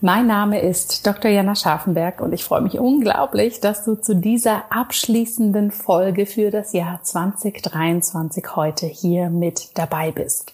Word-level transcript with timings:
Mein 0.00 0.28
Name 0.28 0.60
ist 0.60 1.04
Dr. 1.08 1.28
Jana 1.28 1.56
Scharfenberg 1.56 2.20
und 2.20 2.32
ich 2.32 2.44
freue 2.44 2.60
mich 2.60 2.78
unglaublich, 2.78 3.58
dass 3.58 3.84
du 3.84 3.96
zu 3.96 4.14
dieser 4.14 4.70
abschließenden 4.70 5.72
Folge 5.72 6.24
für 6.24 6.52
das 6.52 6.72
Jahr 6.72 7.00
2023 7.02 8.54
heute 8.54 8.86
hier 8.86 9.28
mit 9.28 9.76
dabei 9.76 10.12
bist. 10.12 10.52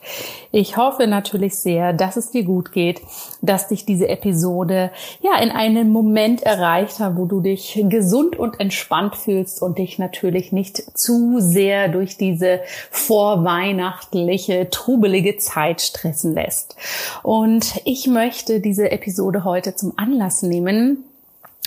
Ich 0.51 0.79
hoffe 0.79 1.07
natürlich 1.07 1.57
sehr, 1.57 1.93
dass 1.93 2.17
es 2.17 2.31
dir 2.31 2.45
gut 2.45 2.73
geht, 2.73 3.03
dass 3.43 3.69
dich 3.69 3.85
diese 3.85 4.09
Episode 4.09 4.91
ja 5.21 5.39
in 5.43 5.51
einen 5.51 5.91
Moment 5.91 6.43
erreicht 6.43 6.99
hat, 6.99 7.19
wo 7.19 7.27
du 7.27 7.43
dich 7.43 7.79
gesund 7.91 8.39
und 8.39 8.59
entspannt 8.61 9.15
fühlst 9.15 9.61
und 9.61 9.77
dich 9.77 9.99
natürlich 9.99 10.53
nicht 10.53 10.97
zu 10.99 11.41
sehr 11.41 11.89
durch 11.89 12.17
diese 12.17 12.61
vorweihnachtliche, 12.91 14.71
trubelige 14.71 15.37
Zeit 15.37 15.83
stressen 15.83 16.33
lässt. 16.33 16.77
Und 17.23 17.79
ich 17.85 18.07
möchte 18.07 18.61
diese 18.61 18.91
Episode 18.91 19.34
Episode 19.35 19.45
heute 19.45 19.75
zum 19.75 19.95
Anlass 19.97 20.43
nehmen, 20.43 21.05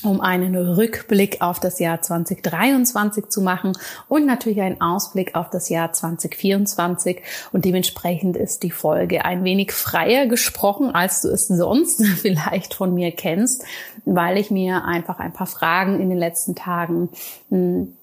um 0.04 0.22
einen 0.22 0.56
Rückblick 0.56 1.42
auf 1.42 1.60
das 1.60 1.80
Jahr 1.80 2.02
2023 2.02 3.28
zu 3.28 3.42
machen 3.42 3.74
und 4.08 4.26
natürlich 4.26 4.62
einen 4.62 4.80
Ausblick 4.80 5.36
auf 5.36 5.50
das 5.50 5.68
Jahr 5.68 5.92
2024. 5.92 7.22
Und 7.52 7.66
dementsprechend 7.66 8.38
ist 8.38 8.64
die 8.64 8.72
Folge 8.72 9.26
ein 9.26 9.44
wenig 9.44 9.74
freier 9.74 10.28
gesprochen, 10.28 10.96
als 10.96 11.22
du 11.22 11.30
es 11.30 11.48
sonst 11.48 12.06
vielleicht 12.22 12.74
von 12.74 12.94
mir 12.94 13.12
kennst, 13.12 13.66
weil 14.06 14.38
ich 14.38 14.50
mir 14.50 14.86
einfach 14.86 15.20
ein 15.20 15.34
paar 15.34 15.48
Fragen 15.48 16.00
in 16.00 16.10
den 16.10 16.20
letzten 16.20 16.56
Tagen 16.56 17.10
hm, 17.50 17.97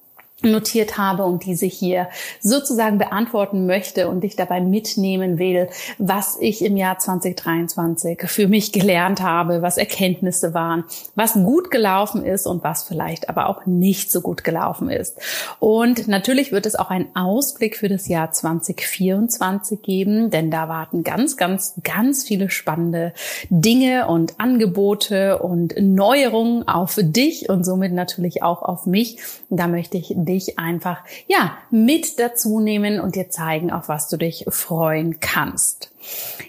notiert 0.53 0.99
habe 0.99 1.25
und 1.25 1.45
diese 1.45 1.67
hier 1.67 2.09
sozusagen 2.41 2.99
beantworten 2.99 3.67
möchte 3.67 4.09
und 4.09 4.23
dich 4.23 4.37
dabei 4.37 4.61
mitnehmen 4.61 5.39
will, 5.39 5.69
was 5.99 6.37
ich 6.41 6.65
im 6.65 6.77
Jahr 6.77 6.99
2023 6.99 8.23
für 8.27 8.49
mich 8.49 8.73
gelernt 8.73 9.21
habe, 9.21 9.63
was 9.63 9.77
Erkenntnisse 9.77 10.55
waren, 10.55 10.85
was 11.15 11.35
gut 11.35 11.71
gelaufen 11.71 12.25
ist 12.25 12.47
und 12.47 12.63
was 12.65 12.83
vielleicht 12.83 13.29
aber 13.29 13.49
auch 13.49 13.67
nicht 13.67 14.11
so 14.11 14.21
gut 14.21 14.45
gelaufen 14.45 14.91
ist. 14.91 15.19
Und 15.59 16.09
natürlich 16.09 16.53
wird 16.53 16.67
es 16.67 16.77
auch 16.77 16.91
einen 16.91 17.15
Ausblick 17.15 17.77
für 17.77 17.89
das 17.89 18.09
Jahr 18.09 18.33
2024 18.33 19.83
geben, 19.83 20.31
denn 20.31 20.51
da 20.51 20.69
warten 20.69 21.05
ganz, 21.05 21.37
ganz, 21.37 21.75
ganz 21.83 22.25
viele 22.25 22.51
spannende 22.51 23.13
Dinge 23.51 24.07
und 24.07 24.41
Angebote 24.41 25.39
und 25.39 25.75
Neuerungen 25.81 26.67
auf 26.69 26.99
dich 27.01 27.49
und 27.49 27.65
somit 27.65 27.93
natürlich 27.93 28.43
auch 28.43 28.63
auf 28.63 28.87
mich. 28.87 29.19
Da 29.51 29.67
möchte 29.67 29.97
ich 29.99 30.13
dich 30.17 30.34
einfach, 30.59 31.03
ja, 31.27 31.57
mit 31.71 32.19
dazu 32.19 32.61
nehmen 32.61 33.01
und 33.01 33.17
dir 33.17 33.31
zeigen, 33.31 33.71
auf 33.71 33.89
was 33.89 34.09
du 34.09 34.17
dich 34.17 34.45
freuen 34.49 35.21
kannst. 35.21 35.91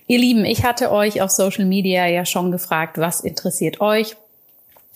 Ihr 0.08 0.19
Lieben, 0.19 0.45
ich 0.45 0.64
hatte 0.64 0.91
euch 0.91 1.22
auf 1.22 1.31
Social 1.31 1.66
Media 1.66 2.06
ja 2.08 2.25
schon 2.25 2.52
gefragt, 2.52 2.97
was 2.97 3.22
interessiert 3.22 3.81
euch? 3.81 4.16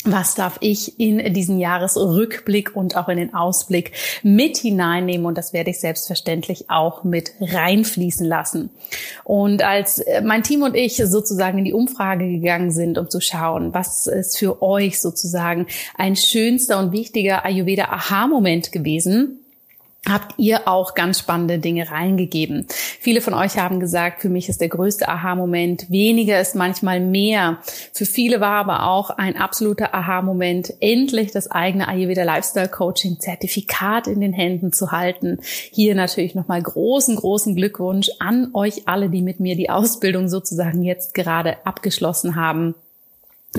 Was 0.06 0.34
darf 0.34 0.58
ich 0.62 0.98
in 0.98 1.34
diesen 1.34 1.60
Jahresrückblick 1.60 2.74
und 2.74 2.96
auch 2.96 3.10
in 3.10 3.18
den 3.18 3.34
Ausblick 3.34 3.92
mit 4.24 4.58
hineinnehmen 4.58 5.26
und 5.26 5.38
das 5.38 5.52
werde 5.52 5.72
ich 5.72 5.80
selbstverständlich 5.80 6.70
auch 6.70 7.04
mit 7.04 7.34
reinfließen 7.42 8.26
lassen. 8.26 8.70
Und 9.26 9.62
als 9.62 10.00
äh, 10.00 10.22
mein 10.22 10.44
Team 10.44 10.62
und 10.62 10.76
ich 10.76 10.96
sozusagen 10.96 11.58
in 11.58 11.66
die 11.66 11.74
Umfrage 11.74 12.30
gegangen 12.30 12.72
sind, 12.72 12.98
um 12.98 13.10
zu 13.10 13.20
schauen, 13.20 13.74
was 13.74 14.08
ist 14.08 14.38
für 14.38 14.62
euch 14.62 15.02
sozusagen 15.02 15.68
ein 15.98 16.16
schönster 16.16 16.80
und 16.80 16.94
wichtiger 16.94 17.44
Ayurveda-Aha-Moment 17.44 18.72
gewesen, 18.72 19.40
habt 20.08 20.36
ihr 20.38 20.68
auch 20.68 20.96
ganz 20.96 21.20
spannende 21.20 21.60
Dinge 21.60 21.92
reingegeben. 21.92 22.66
Viele 23.00 23.22
von 23.22 23.34
euch 23.34 23.58
haben 23.58 23.80
gesagt, 23.80 24.22
für 24.22 24.30
mich 24.30 24.50
ist 24.50 24.62
der 24.62 24.70
größte 24.70 25.08
Aha-Moment, 25.08 25.90
weniger 25.90 26.40
ist 26.40 26.56
manchmal 26.56 27.00
mehr. 27.00 27.60
Für 27.94 28.06
viele 28.06 28.40
war 28.40 28.54
aber 28.54 28.88
auch 28.88 29.10
ein 29.10 29.38
absoluter 29.38 29.94
Aha-Moment, 29.94 30.74
endlich 30.80 31.32
das 31.32 31.52
eigene 31.52 31.88
Ayurveda 31.88 32.24
Lifestyle 32.24 32.70
Coaching 32.70 33.20
Zertifikat 33.20 34.08
in 34.08 34.22
den 34.22 34.34
Händen 34.34 34.72
zu 34.72 34.92
halten. 34.92 35.40
Hier 35.72 35.96
natürlich 35.96 36.36
nochmal 36.36 36.62
großen, 36.62 37.16
großen 37.16 37.56
Glückwunsch 37.56 38.10
an 38.20 38.50
euch 38.54 38.88
alle, 38.88 39.10
die 39.10 39.22
mit 39.22 39.40
mir 39.40 39.56
die 39.56 39.70
Ausbildung 39.70 40.30
sozusagen 40.30 40.84
jetzt 40.84 41.14
gerade 41.14 41.58
abgeschlossen 41.66 42.36
haben. 42.36 42.76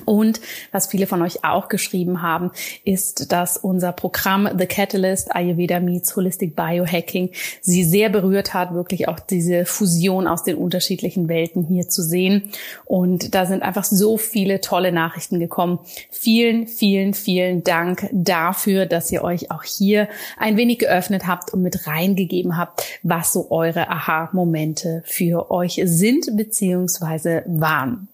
Und 0.04 0.40
was 0.70 0.86
viele 0.86 1.08
von 1.08 1.20
euch 1.20 1.44
auch 1.44 1.68
geschrieben 1.68 2.22
haben, 2.22 2.52
ist, 2.84 3.32
dass 3.32 3.56
unser 3.56 3.90
Programm 3.90 4.48
The 4.56 4.66
Catalyst 4.66 5.34
Ayurveda 5.34 5.80
Meets 5.80 6.14
Holistic 6.14 6.54
Biohacking 6.54 7.30
sie 7.60 7.82
sehr 7.82 8.08
berührt 8.08 8.54
hat, 8.54 8.72
wirklich 8.72 9.08
auch 9.08 9.18
diese 9.18 9.64
Fusion 9.64 10.28
aus 10.28 10.44
den 10.44 10.56
unterschiedlichen 10.56 11.28
Welten 11.28 11.64
hier 11.64 11.88
zu 11.88 12.02
sehen. 12.02 12.50
Und 12.84 13.34
da 13.34 13.46
sind 13.46 13.62
einfach 13.62 13.82
so 13.82 14.16
viele 14.16 14.60
tolle 14.60 14.92
Nachrichten 14.92 15.40
gekommen. 15.40 15.80
Vielen, 16.10 16.68
vielen, 16.68 17.12
vielen 17.12 17.64
Dank 17.64 18.08
dafür, 18.12 18.86
dass 18.86 19.10
ihr 19.10 19.24
euch 19.24 19.50
auch 19.50 19.64
hier 19.64 20.08
ein 20.38 20.56
wenig 20.56 20.78
geöffnet 20.78 21.26
habt 21.26 21.52
und 21.52 21.62
mit 21.62 21.88
reingegeben 21.88 22.56
habt, 22.56 22.84
was 23.02 23.32
so 23.32 23.50
eure 23.50 23.88
Aha-Momente 23.88 25.02
für 25.04 25.50
euch 25.50 25.80
sind 25.84 26.36
bzw. 26.36 27.42
waren. 27.46 28.09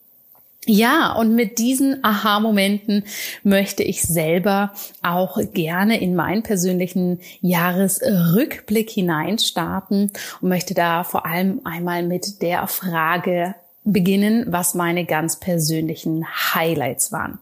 Ja, 0.69 1.13
und 1.13 1.37
mit 1.37 1.59
diesen 1.59 2.03
Aha-Momenten 2.03 3.05
möchte 3.45 3.85
ich 3.85 4.03
selber 4.03 4.73
auch 5.01 5.39
gerne 5.53 6.01
in 6.01 6.17
meinen 6.17 6.43
persönlichen 6.43 7.21
Jahresrückblick 7.41 8.91
hineinstarten 8.91 10.11
und 10.41 10.49
möchte 10.49 10.75
da 10.75 11.05
vor 11.05 11.25
allem 11.25 11.61
einmal 11.63 12.03
mit 12.03 12.43
der 12.43 12.67
Frage 12.67 13.55
beginnen, 13.85 14.47
was 14.49 14.75
meine 14.75 15.05
ganz 15.05 15.39
persönlichen 15.39 16.27
Highlights 16.53 17.13
waren. 17.13 17.39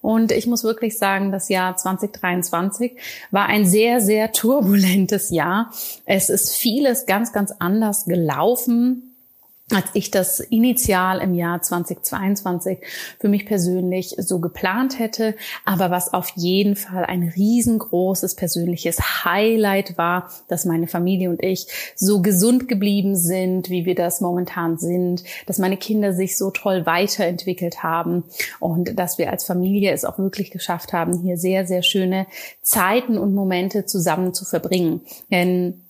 Und 0.00 0.32
ich 0.32 0.46
muss 0.46 0.64
wirklich 0.64 0.96
sagen, 0.96 1.30
das 1.30 1.50
Jahr 1.50 1.76
2023 1.76 2.92
war 3.30 3.46
ein 3.46 3.66
sehr, 3.66 4.00
sehr 4.00 4.32
turbulentes 4.32 5.28
Jahr. 5.28 5.70
Es 6.06 6.30
ist 6.30 6.56
vieles 6.56 7.04
ganz, 7.04 7.34
ganz 7.34 7.52
anders 7.58 8.06
gelaufen 8.06 9.11
als 9.74 9.86
ich 9.94 10.10
das 10.10 10.40
initial 10.40 11.20
im 11.20 11.34
Jahr 11.34 11.62
2022 11.62 12.78
für 13.18 13.28
mich 13.28 13.46
persönlich 13.46 14.14
so 14.18 14.38
geplant 14.38 14.98
hätte, 14.98 15.34
aber 15.64 15.90
was 15.90 16.12
auf 16.12 16.32
jeden 16.36 16.76
Fall 16.76 17.04
ein 17.04 17.32
riesengroßes 17.34 18.34
persönliches 18.34 19.24
Highlight 19.24 19.96
war, 19.96 20.30
dass 20.48 20.64
meine 20.64 20.86
Familie 20.86 21.30
und 21.30 21.42
ich 21.42 21.66
so 21.96 22.22
gesund 22.22 22.68
geblieben 22.68 23.16
sind, 23.16 23.70
wie 23.70 23.84
wir 23.84 23.94
das 23.94 24.20
momentan 24.20 24.78
sind, 24.78 25.24
dass 25.46 25.58
meine 25.58 25.76
Kinder 25.76 26.12
sich 26.12 26.36
so 26.36 26.50
toll 26.50 26.86
weiterentwickelt 26.86 27.82
haben 27.82 28.24
und 28.60 28.98
dass 28.98 29.18
wir 29.18 29.30
als 29.30 29.44
Familie 29.44 29.92
es 29.92 30.04
auch 30.04 30.18
wirklich 30.18 30.50
geschafft 30.50 30.92
haben, 30.92 31.20
hier 31.22 31.36
sehr, 31.36 31.66
sehr 31.66 31.82
schöne 31.82 32.26
Zeiten 32.60 33.18
und 33.18 33.34
Momente 33.34 33.86
zusammen 33.86 34.34
zu 34.34 34.44
verbringen. 34.44 35.00
Denn 35.30 35.82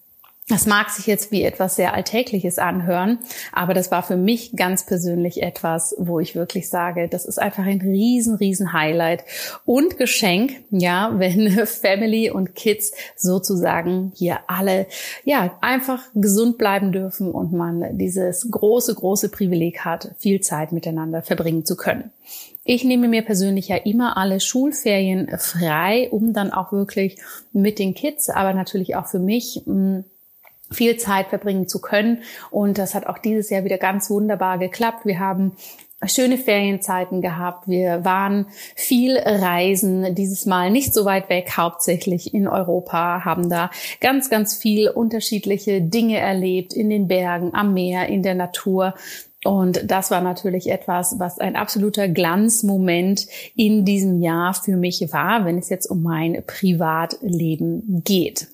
das 0.52 0.66
mag 0.66 0.90
sich 0.90 1.06
jetzt 1.06 1.32
wie 1.32 1.42
etwas 1.42 1.76
sehr 1.76 1.94
Alltägliches 1.94 2.58
anhören, 2.58 3.18
aber 3.52 3.72
das 3.72 3.90
war 3.90 4.02
für 4.02 4.16
mich 4.16 4.54
ganz 4.54 4.84
persönlich 4.84 5.42
etwas, 5.42 5.94
wo 5.98 6.20
ich 6.20 6.34
wirklich 6.34 6.68
sage, 6.68 7.08
das 7.08 7.24
ist 7.24 7.38
einfach 7.38 7.64
ein 7.64 7.80
riesen, 7.80 8.34
riesen 8.34 8.74
Highlight 8.74 9.24
und 9.64 9.96
Geschenk, 9.96 10.62
ja, 10.70 11.12
wenn 11.16 11.50
Family 11.66 12.30
und 12.30 12.54
Kids 12.54 12.92
sozusagen 13.16 14.12
hier 14.14 14.40
alle, 14.46 14.86
ja, 15.24 15.56
einfach 15.62 16.02
gesund 16.14 16.58
bleiben 16.58 16.92
dürfen 16.92 17.30
und 17.30 17.54
man 17.54 17.96
dieses 17.96 18.50
große, 18.50 18.94
große 18.94 19.30
Privileg 19.30 19.86
hat, 19.86 20.14
viel 20.18 20.40
Zeit 20.40 20.72
miteinander 20.72 21.22
verbringen 21.22 21.64
zu 21.64 21.76
können. 21.76 22.10
Ich 22.64 22.84
nehme 22.84 23.08
mir 23.08 23.22
persönlich 23.22 23.68
ja 23.68 23.76
immer 23.76 24.16
alle 24.16 24.38
Schulferien 24.38 25.28
frei, 25.38 26.08
um 26.10 26.32
dann 26.32 26.52
auch 26.52 26.72
wirklich 26.72 27.16
mit 27.52 27.78
den 27.78 27.94
Kids, 27.94 28.28
aber 28.28 28.52
natürlich 28.54 28.94
auch 28.94 29.06
für 29.06 29.18
mich, 29.18 29.62
viel 30.72 30.96
Zeit 30.96 31.28
verbringen 31.28 31.68
zu 31.68 31.80
können. 31.80 32.22
Und 32.50 32.78
das 32.78 32.94
hat 32.94 33.06
auch 33.06 33.18
dieses 33.18 33.50
Jahr 33.50 33.64
wieder 33.64 33.78
ganz 33.78 34.10
wunderbar 34.10 34.58
geklappt. 34.58 35.04
Wir 35.06 35.18
haben 35.18 35.52
schöne 36.06 36.38
Ferienzeiten 36.38 37.20
gehabt. 37.20 37.68
Wir 37.68 38.04
waren 38.04 38.46
viel 38.74 39.16
reisen, 39.18 40.14
dieses 40.14 40.46
Mal 40.46 40.70
nicht 40.70 40.94
so 40.94 41.04
weit 41.04 41.28
weg, 41.28 41.56
hauptsächlich 41.56 42.34
in 42.34 42.48
Europa, 42.48 43.24
haben 43.24 43.48
da 43.48 43.70
ganz, 44.00 44.30
ganz 44.30 44.56
viel 44.56 44.88
unterschiedliche 44.88 45.80
Dinge 45.80 46.18
erlebt, 46.18 46.72
in 46.72 46.90
den 46.90 47.08
Bergen, 47.08 47.54
am 47.54 47.74
Meer, 47.74 48.08
in 48.08 48.22
der 48.22 48.34
Natur. 48.34 48.94
Und 49.44 49.90
das 49.90 50.10
war 50.10 50.20
natürlich 50.20 50.70
etwas, 50.70 51.16
was 51.18 51.38
ein 51.38 51.56
absoluter 51.56 52.08
Glanzmoment 52.08 53.26
in 53.56 53.84
diesem 53.84 54.20
Jahr 54.20 54.54
für 54.54 54.76
mich 54.76 55.12
war, 55.12 55.44
wenn 55.44 55.58
es 55.58 55.68
jetzt 55.68 55.86
um 55.86 56.02
mein 56.02 56.44
Privatleben 56.46 58.02
geht. 58.04 58.48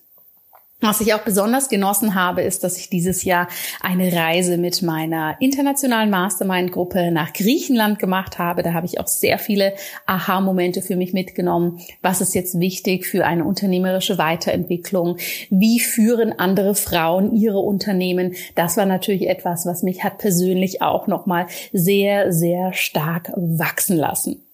Was 0.81 1.01
ich 1.01 1.13
auch 1.13 1.23
besonders 1.23 1.69
genossen 1.69 2.15
habe, 2.15 2.43
ist, 2.43 2.63
dass 2.63 2.77
ich 2.77 2.89
dieses 2.89 3.25
Jahr 3.25 3.49
eine 3.81 4.13
Reise 4.13 4.59
mit 4.59 4.81
meiner 4.81 5.35
internationalen 5.41 6.09
Mastermind-Gruppe 6.09 7.11
nach 7.11 7.33
Griechenland 7.33 7.99
gemacht 7.99 8.39
habe. 8.39 8.63
Da 8.63 8.75
habe 8.75 8.87
ich 8.87 9.01
auch 9.01 9.09
sehr 9.09 9.41
viele 9.41 9.75
Aha-Momente 10.07 10.81
für 10.81 10.95
mich 10.95 11.13
mitgenommen. 11.13 11.81
Was 12.01 12.21
ist 12.21 12.33
jetzt 12.33 12.61
wichtig 12.61 13.07
für 13.07 13.27
eine 13.27 13.45
unternehmerische 13.45 14.19
Weiterentwicklung? 14.19 15.17
Wie 15.51 15.81
führen 15.81 16.39
andere 16.39 16.77
Frauen 16.77 17.35
ihre 17.35 17.59
Unternehmen? 17.59 18.37
Das 18.55 18.77
war 18.77 18.87
natürlich 18.87 19.29
etwas, 19.29 19.67
was 19.67 19.83
mich 19.83 20.05
hat 20.05 20.19
persönlich 20.19 20.81
auch 20.81 21.09
nochmal 21.09 21.49
sehr, 21.73 22.33
sehr 22.33 22.73
stark 22.73 23.33
wachsen 23.35 23.97
lassen. 23.97 24.45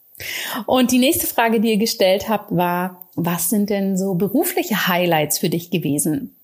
Und 0.65 0.91
die 0.91 0.99
nächste 0.99 1.27
Frage, 1.27 1.61
die 1.61 1.73
ihr 1.73 1.77
gestellt 1.77 2.31
habt, 2.31 2.57
war, 2.57 3.04
was 3.17 3.51
sind 3.51 3.71
denn 3.71 3.97
so 3.97 4.15
berufliche 4.15 4.89
Highlights 4.89 5.39
für 5.39 5.49
dich 5.49 5.71
gewesen? 5.71 6.35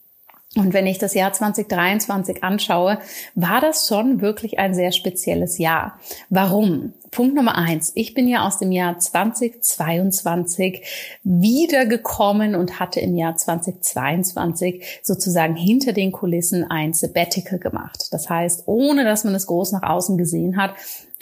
Und 0.56 0.72
wenn 0.72 0.88
ich 0.88 0.98
das 0.98 1.14
Jahr 1.14 1.32
2023 1.32 2.42
anschaue, 2.42 2.98
war 3.36 3.60
das 3.60 3.86
schon 3.86 4.20
wirklich 4.20 4.58
ein 4.58 4.74
sehr 4.74 4.90
spezielles 4.90 5.58
Jahr. 5.58 6.00
Warum? 6.28 6.92
Punkt 7.12 7.36
Nummer 7.36 7.56
eins. 7.56 7.92
Ich 7.94 8.14
bin 8.14 8.26
ja 8.26 8.44
aus 8.44 8.58
dem 8.58 8.72
Jahr 8.72 8.98
2022 8.98 10.82
wiedergekommen 11.22 12.56
und 12.56 12.80
hatte 12.80 12.98
im 12.98 13.14
Jahr 13.16 13.36
2022 13.36 15.00
sozusagen 15.04 15.54
hinter 15.54 15.92
den 15.92 16.10
Kulissen 16.10 16.68
ein 16.68 16.94
Sabbatical 16.94 17.60
gemacht. 17.60 18.08
Das 18.10 18.28
heißt, 18.28 18.64
ohne 18.66 19.04
dass 19.04 19.22
man 19.22 19.36
es 19.36 19.46
groß 19.46 19.70
nach 19.70 19.84
außen 19.84 20.18
gesehen 20.18 20.56
hat, 20.56 20.74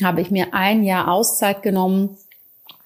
habe 0.03 0.23
ich 0.23 0.31
mir 0.31 0.55
ein 0.55 0.83
Jahr 0.85 1.09
Auszeit 1.09 1.62
genommen 1.62 2.17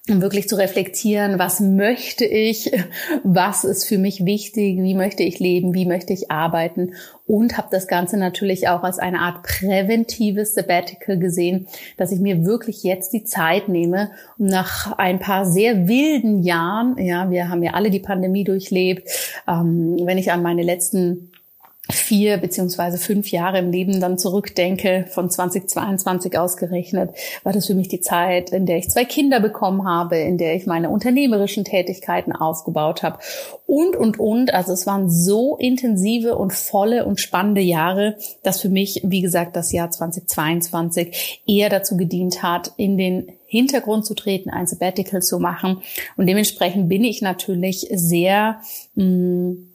um 0.09 0.21
wirklich 0.21 0.49
zu 0.49 0.57
reflektieren, 0.57 1.39
was 1.39 1.61
möchte 1.61 2.25
ich, 2.25 2.71
was 3.23 3.63
ist 3.63 3.85
für 3.85 3.97
mich 3.97 4.25
wichtig, 4.25 4.79
wie 4.79 4.95
möchte 4.95 5.23
ich 5.23 5.39
leben, 5.39 5.73
wie 5.73 5.85
möchte 5.85 6.11
ich 6.11 6.29
arbeiten 6.29 6.91
und 7.25 7.57
habe 7.57 7.69
das 7.71 7.87
Ganze 7.87 8.17
natürlich 8.17 8.67
auch 8.67 8.83
als 8.83 8.99
eine 8.99 9.19
Art 9.19 9.43
präventives 9.43 10.55
Sabbatical 10.55 11.17
gesehen, 11.17 11.67
dass 11.95 12.11
ich 12.11 12.19
mir 12.19 12.43
wirklich 12.43 12.83
jetzt 12.83 13.13
die 13.13 13.23
Zeit 13.23 13.69
nehme, 13.69 14.11
um 14.37 14.47
nach 14.47 14.97
ein 14.97 15.19
paar 15.19 15.45
sehr 15.45 15.87
wilden 15.87 16.43
Jahren, 16.43 16.97
ja, 16.97 17.31
wir 17.31 17.47
haben 17.47 17.63
ja 17.63 17.71
alle 17.71 17.89
die 17.89 18.01
Pandemie 18.01 18.43
durchlebt, 18.43 19.07
ähm, 19.47 19.99
wenn 20.03 20.17
ich 20.17 20.33
an 20.33 20.41
meine 20.41 20.63
letzten 20.63 21.31
vier 21.89 22.37
beziehungsweise 22.37 22.97
fünf 22.97 23.29
Jahre 23.31 23.59
im 23.59 23.71
Leben 23.71 23.99
dann 23.99 24.17
zurückdenke, 24.17 25.05
von 25.09 25.29
2022 25.29 26.37
ausgerechnet, 26.39 27.11
war 27.43 27.51
das 27.51 27.67
für 27.67 27.75
mich 27.75 27.89
die 27.89 27.99
Zeit, 27.99 28.51
in 28.51 28.65
der 28.65 28.77
ich 28.77 28.89
zwei 28.89 29.03
Kinder 29.03 29.41
bekommen 29.41 29.85
habe, 29.85 30.17
in 30.17 30.37
der 30.37 30.55
ich 30.55 30.65
meine 30.65 30.89
unternehmerischen 30.89 31.65
Tätigkeiten 31.65 32.31
aufgebaut 32.31 33.03
habe 33.03 33.19
und, 33.65 33.97
und, 33.97 34.17
und. 34.17 34.53
Also 34.53 34.71
es 34.71 34.87
waren 34.87 35.09
so 35.09 35.57
intensive 35.57 36.37
und 36.37 36.53
volle 36.53 37.05
und 37.05 37.19
spannende 37.19 37.61
Jahre, 37.61 38.15
dass 38.43 38.61
für 38.61 38.69
mich, 38.69 39.01
wie 39.03 39.21
gesagt, 39.21 39.57
das 39.57 39.73
Jahr 39.73 39.91
2022 39.91 41.43
eher 41.45 41.69
dazu 41.69 41.97
gedient 41.97 42.43
hat, 42.43 42.71
in 42.77 42.97
den 42.97 43.27
Hintergrund 43.45 44.05
zu 44.05 44.13
treten, 44.13 44.49
ein 44.49 44.67
Sabbatical 44.67 45.21
zu 45.21 45.37
machen. 45.37 45.81
Und 46.15 46.27
dementsprechend 46.27 46.87
bin 46.87 47.03
ich 47.03 47.21
natürlich 47.21 47.87
sehr, 47.91 48.61
mh, 48.95 49.03
mm, 49.03 49.72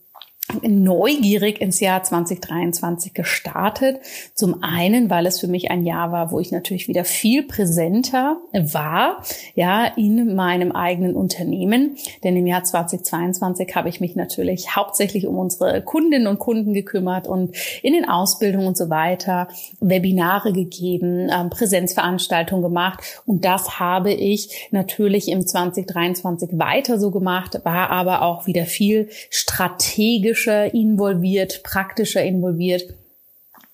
neugierig 0.63 1.61
ins 1.61 1.81
Jahr 1.81 2.03
2023 2.03 3.13
gestartet. 3.13 4.01
Zum 4.35 4.63
einen, 4.63 5.11
weil 5.11 5.27
es 5.27 5.41
für 5.41 5.47
mich 5.47 5.71
ein 5.71 5.85
Jahr 5.85 6.11
war, 6.11 6.31
wo 6.31 6.41
ich 6.41 6.53
natürlich 6.53 6.89
wieder 6.89 7.05
viel 7.05 7.43
präsenter 7.43 8.39
war, 8.53 9.23
ja, 9.55 9.85
in 9.85 10.35
meinem 10.35 10.73
eigenen 10.73 11.15
Unternehmen. 11.15 11.97
Denn 12.25 12.37
im 12.37 12.47
Jahr 12.47 12.65
2022 12.65 13.75
habe 13.75 13.89
ich 13.91 14.01
mich 14.01 14.17
natürlich 14.17 14.75
hauptsächlich 14.75 15.27
um 15.27 15.39
unsere 15.39 15.83
Kundinnen 15.83 16.27
und 16.27 16.39
Kunden 16.39 16.73
gekümmert 16.73 17.29
und 17.29 17.55
in 17.83 17.93
den 17.93 18.09
Ausbildungen 18.09 18.69
und 18.69 18.77
so 18.77 18.89
weiter 18.89 19.49
Webinare 19.81 20.53
gegeben, 20.53 21.29
ähm, 21.31 21.51
Präsenzveranstaltungen 21.51 22.63
gemacht. 22.63 23.23
Und 23.27 23.45
das 23.45 23.79
habe 23.79 24.13
ich 24.13 24.69
natürlich 24.71 25.29
im 25.29 25.47
2023 25.47 26.59
weiter 26.59 26.99
so 26.99 27.11
gemacht, 27.11 27.61
war 27.65 27.91
aber 27.91 28.23
auch 28.23 28.47
wieder 28.47 28.65
viel 28.65 29.11
strategisch 29.31 30.38
strategischer 30.39 30.73
involviert, 30.75 31.63
praktischer 31.63 32.23
involviert 32.23 32.83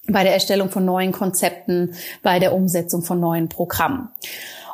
bei 0.06 0.22
der 0.22 0.34
Erstellung 0.34 0.70
von 0.70 0.84
neuen 0.84 1.12
Konzepten, 1.12 1.94
bei 2.22 2.38
der 2.38 2.54
Umsetzung 2.54 3.02
von 3.02 3.20
neuen 3.20 3.48
Programmen. 3.48 4.08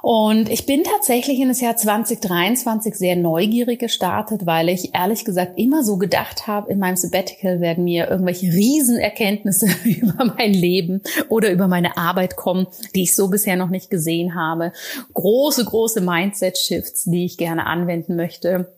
Und 0.02 0.48
ich 0.48 0.64
bin 0.64 0.82
tatsächlich 0.82 1.38
in 1.40 1.48
das 1.48 1.60
Jahr 1.60 1.76
2023 1.76 2.94
sehr 2.94 3.16
neugierig 3.16 3.78
gestartet, 3.78 4.46
weil 4.46 4.70
ich 4.70 4.94
ehrlich 4.94 5.26
gesagt 5.26 5.58
immer 5.58 5.84
so 5.84 5.98
gedacht 5.98 6.46
habe, 6.46 6.72
in 6.72 6.78
meinem 6.78 6.96
Sabbatical 6.96 7.60
werden 7.60 7.84
mir 7.84 8.08
irgendwelche 8.08 8.46
Riesenerkenntnisse 8.46 9.66
über 9.84 10.24
mein 10.24 10.54
Leben 10.54 11.02
oder 11.28 11.50
über 11.52 11.68
meine 11.68 11.98
Arbeit 11.98 12.36
kommen, 12.36 12.66
die 12.94 13.02
ich 13.02 13.14
so 13.14 13.28
bisher 13.28 13.56
noch 13.56 13.68
nicht 13.68 13.90
gesehen 13.90 14.34
habe. 14.34 14.72
Große, 15.12 15.66
große 15.66 16.00
Mindset-Shifts, 16.00 17.04
die 17.04 17.26
ich 17.26 17.36
gerne 17.36 17.66
anwenden 17.66 18.16
möchte. 18.16 18.72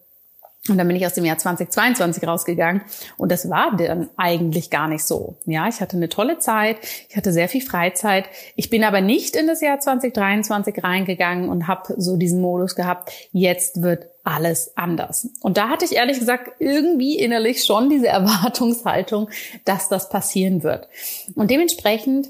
Und 0.68 0.78
dann 0.78 0.86
bin 0.86 0.96
ich 0.96 1.04
aus 1.04 1.14
dem 1.14 1.24
Jahr 1.24 1.38
2022 1.38 2.24
rausgegangen 2.24 2.82
und 3.16 3.32
das 3.32 3.50
war 3.50 3.76
dann 3.76 4.10
eigentlich 4.16 4.70
gar 4.70 4.86
nicht 4.86 5.04
so. 5.04 5.36
Ja, 5.44 5.66
ich 5.66 5.80
hatte 5.80 5.96
eine 5.96 6.08
tolle 6.08 6.38
Zeit, 6.38 6.76
ich 7.08 7.16
hatte 7.16 7.32
sehr 7.32 7.48
viel 7.48 7.62
Freizeit. 7.62 8.26
Ich 8.54 8.70
bin 8.70 8.84
aber 8.84 9.00
nicht 9.00 9.34
in 9.34 9.48
das 9.48 9.60
Jahr 9.60 9.80
2023 9.80 10.84
reingegangen 10.84 11.48
und 11.48 11.66
habe 11.66 11.94
so 11.96 12.16
diesen 12.16 12.40
Modus 12.40 12.76
gehabt, 12.76 13.10
jetzt 13.32 13.82
wird 13.82 14.06
alles 14.22 14.76
anders. 14.76 15.28
Und 15.40 15.56
da 15.56 15.68
hatte 15.68 15.84
ich 15.84 15.96
ehrlich 15.96 16.20
gesagt 16.20 16.52
irgendwie 16.60 17.18
innerlich 17.18 17.64
schon 17.64 17.90
diese 17.90 18.06
Erwartungshaltung, 18.08 19.30
dass 19.64 19.88
das 19.88 20.10
passieren 20.10 20.62
wird. 20.62 20.86
Und 21.34 21.50
dementsprechend 21.50 22.28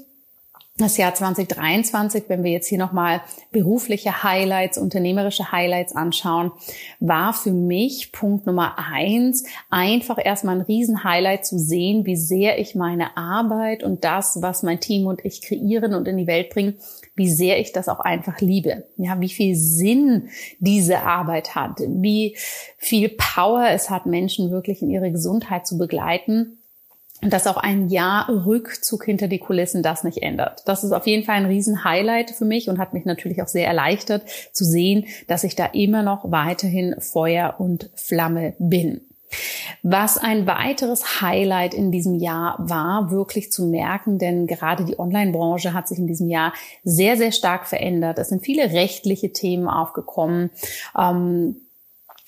das 0.77 0.97
Jahr 0.97 1.13
2023, 1.13 2.23
wenn 2.29 2.43
wir 2.43 2.49
jetzt 2.49 2.67
hier 2.67 2.79
nochmal 2.79 3.21
berufliche 3.51 4.23
Highlights, 4.23 4.79
unternehmerische 4.79 5.51
Highlights 5.51 5.95
anschauen, 5.95 6.51
war 6.99 7.31
für 7.33 7.51
mich 7.51 8.11
Punkt 8.11 8.47
Nummer 8.47 8.75
eins, 8.79 9.43
einfach 9.69 10.17
erstmal 10.23 10.55
ein 10.55 10.61
Riesen-Highlight 10.61 11.45
zu 11.45 11.59
sehen, 11.59 12.07
wie 12.07 12.15
sehr 12.15 12.57
ich 12.57 12.73
meine 12.73 13.15
Arbeit 13.15 13.83
und 13.83 14.03
das, 14.03 14.41
was 14.41 14.63
mein 14.63 14.79
Team 14.79 15.05
und 15.05 15.23
ich 15.23 15.43
kreieren 15.43 15.93
und 15.93 16.07
in 16.07 16.17
die 16.17 16.25
Welt 16.25 16.49
bringen, 16.49 16.79
wie 17.15 17.29
sehr 17.29 17.59
ich 17.59 17.71
das 17.71 17.87
auch 17.87 17.99
einfach 17.99 18.41
liebe. 18.41 18.87
Ja, 18.97 19.21
wie 19.21 19.29
viel 19.29 19.55
Sinn 19.55 20.29
diese 20.57 21.01
Arbeit 21.01 21.53
hat, 21.53 21.81
wie 21.85 22.35
viel 22.77 23.09
Power 23.09 23.67
es 23.69 23.91
hat, 23.91 24.07
Menschen 24.07 24.49
wirklich 24.49 24.81
in 24.81 24.89
ihre 24.89 25.11
Gesundheit 25.11 25.67
zu 25.67 25.77
begleiten 25.77 26.57
dass 27.29 27.47
auch 27.47 27.57
ein 27.57 27.89
Jahr 27.89 28.29
Rückzug 28.45 29.05
hinter 29.05 29.27
die 29.27 29.39
Kulissen 29.39 29.83
das 29.83 30.03
nicht 30.03 30.21
ändert. 30.21 30.63
Das 30.65 30.83
ist 30.83 30.91
auf 30.91 31.07
jeden 31.07 31.23
Fall 31.23 31.35
ein 31.35 31.45
Riesen-Highlight 31.45 32.31
für 32.31 32.45
mich 32.45 32.69
und 32.69 32.79
hat 32.79 32.93
mich 32.93 33.05
natürlich 33.05 33.41
auch 33.41 33.47
sehr 33.47 33.67
erleichtert 33.67 34.23
zu 34.51 34.63
sehen, 34.63 35.05
dass 35.27 35.43
ich 35.43 35.55
da 35.55 35.65
immer 35.67 36.03
noch 36.03 36.31
weiterhin 36.31 36.95
Feuer 36.99 37.55
und 37.57 37.89
Flamme 37.95 38.53
bin. 38.59 39.01
Was 39.81 40.17
ein 40.17 40.47
weiteres 40.47 41.21
Highlight 41.21 41.73
in 41.73 41.91
diesem 41.91 42.15
Jahr 42.15 42.55
war, 42.59 43.11
wirklich 43.11 43.51
zu 43.51 43.65
merken, 43.65 44.17
denn 44.17 44.47
gerade 44.47 44.85
die 44.85 44.99
Online-Branche 44.99 45.73
hat 45.73 45.87
sich 45.87 45.97
in 45.97 46.07
diesem 46.07 46.29
Jahr 46.29 46.53
sehr, 46.83 47.17
sehr 47.17 47.31
stark 47.31 47.67
verändert. 47.67 48.19
Es 48.19 48.29
sind 48.29 48.43
viele 48.43 48.71
rechtliche 48.71 49.33
Themen 49.33 49.67
aufgekommen. 49.67 50.51
Ähm, 50.97 51.57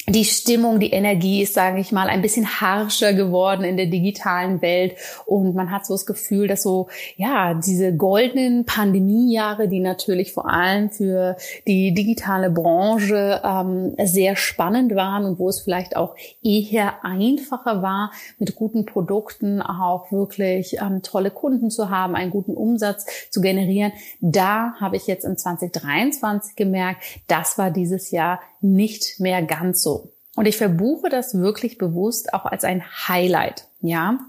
die 0.07 0.25
Stimmung, 0.25 0.79
die 0.79 0.91
Energie 0.91 1.41
ist, 1.41 1.55
sage 1.55 1.79
ich 1.79 1.91
mal, 1.91 2.07
ein 2.07 2.21
bisschen 2.21 2.62
harscher 2.62 3.13
geworden 3.13 3.63
in 3.63 3.75
der 3.75 3.88
digitalen 3.88 4.62
Welt 4.62 4.95
und 5.25 5.55
man 5.55 5.71
hat 5.71 5.85
so 5.85 5.95
das 5.95 6.05
Gefühl, 6.05 6.47
dass 6.47 6.62
so 6.62 6.88
ja 7.17 7.55
diese 7.55 7.95
goldenen 7.95 8.65
Pandemiejahre, 8.65 9.67
die 9.67 9.79
natürlich 9.79 10.31
vor 10.31 10.50
allem 10.50 10.91
für 10.91 11.38
die 11.67 11.93
digitale 11.93 12.51
Branche 12.51 13.41
ähm, 13.43 13.95
sehr 14.03 14.35
spannend 14.35 14.93
waren 14.95 15.25
und 15.25 15.39
wo 15.39 15.50
es 15.50 15.62
vielleicht 15.62 15.95
auch 15.95 16.15
eher 16.43 17.03
einfacher 17.03 17.81
war, 17.81 18.12
mit 18.38 18.55
guten 18.55 18.85
Produkten 18.85 19.62
auch 19.62 20.12
wirklich 20.12 20.77
ähm, 20.81 21.01
tolle 21.01 21.31
Kunden 21.31 21.71
zu 21.71 21.89
haben, 21.89 22.15
einen 22.15 22.31
guten 22.31 22.53
Umsatz 22.53 23.05
zu 23.31 23.41
generieren. 23.41 23.91
Da 24.21 24.75
habe 24.79 24.97
ich 24.97 25.07
jetzt 25.07 25.25
in 25.25 25.38
2023 25.38 26.55
gemerkt, 26.55 27.01
das 27.27 27.57
war 27.57 27.71
dieses 27.71 28.12
Jahr 28.12 28.39
nicht 28.62 29.19
mehr 29.19 29.41
ganz 29.41 29.81
so. 29.81 29.95
Und 30.36 30.48
ich 30.48 30.58
verbuche 30.58 31.10
das 31.10 31.39
wirklich 31.39 31.77
bewusst 31.77 32.34
auch 32.34 32.46
als 32.46 32.63
ein 32.63 32.84
Highlight, 33.08 33.68
ja. 33.82 34.20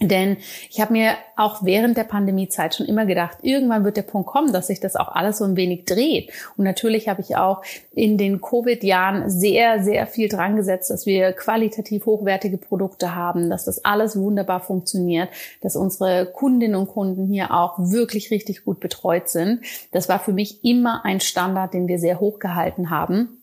Denn 0.00 0.36
ich 0.68 0.78
habe 0.80 0.92
mir 0.92 1.14
auch 1.36 1.64
während 1.64 1.96
der 1.96 2.04
Pandemiezeit 2.04 2.74
schon 2.74 2.86
immer 2.86 3.06
gedacht, 3.06 3.38
irgendwann 3.40 3.84
wird 3.84 3.96
der 3.96 4.02
Punkt 4.02 4.28
kommen, 4.28 4.52
dass 4.52 4.66
sich 4.66 4.78
das 4.78 4.94
auch 4.94 5.08
alles 5.08 5.38
so 5.38 5.44
ein 5.44 5.56
wenig 5.56 5.86
dreht. 5.86 6.30
Und 6.58 6.64
natürlich 6.64 7.08
habe 7.08 7.22
ich 7.22 7.36
auch 7.36 7.62
in 7.94 8.18
den 8.18 8.42
Covid-Jahren 8.42 9.30
sehr, 9.30 9.82
sehr 9.82 10.06
viel 10.06 10.28
dran 10.28 10.56
gesetzt, 10.56 10.90
dass 10.90 11.06
wir 11.06 11.32
qualitativ 11.32 12.04
hochwertige 12.04 12.58
Produkte 12.58 13.14
haben, 13.14 13.48
dass 13.48 13.64
das 13.64 13.86
alles 13.86 14.18
wunderbar 14.18 14.60
funktioniert, 14.60 15.30
dass 15.62 15.76
unsere 15.76 16.26
Kundinnen 16.26 16.76
und 16.76 16.88
Kunden 16.88 17.26
hier 17.26 17.52
auch 17.54 17.78
wirklich 17.78 18.30
richtig 18.30 18.66
gut 18.66 18.80
betreut 18.80 19.30
sind. 19.30 19.62
Das 19.92 20.10
war 20.10 20.18
für 20.18 20.32
mich 20.34 20.62
immer 20.62 21.06
ein 21.06 21.20
Standard, 21.20 21.72
den 21.72 21.88
wir 21.88 21.98
sehr 21.98 22.20
hoch 22.20 22.38
gehalten 22.38 22.90
haben. 22.90 23.35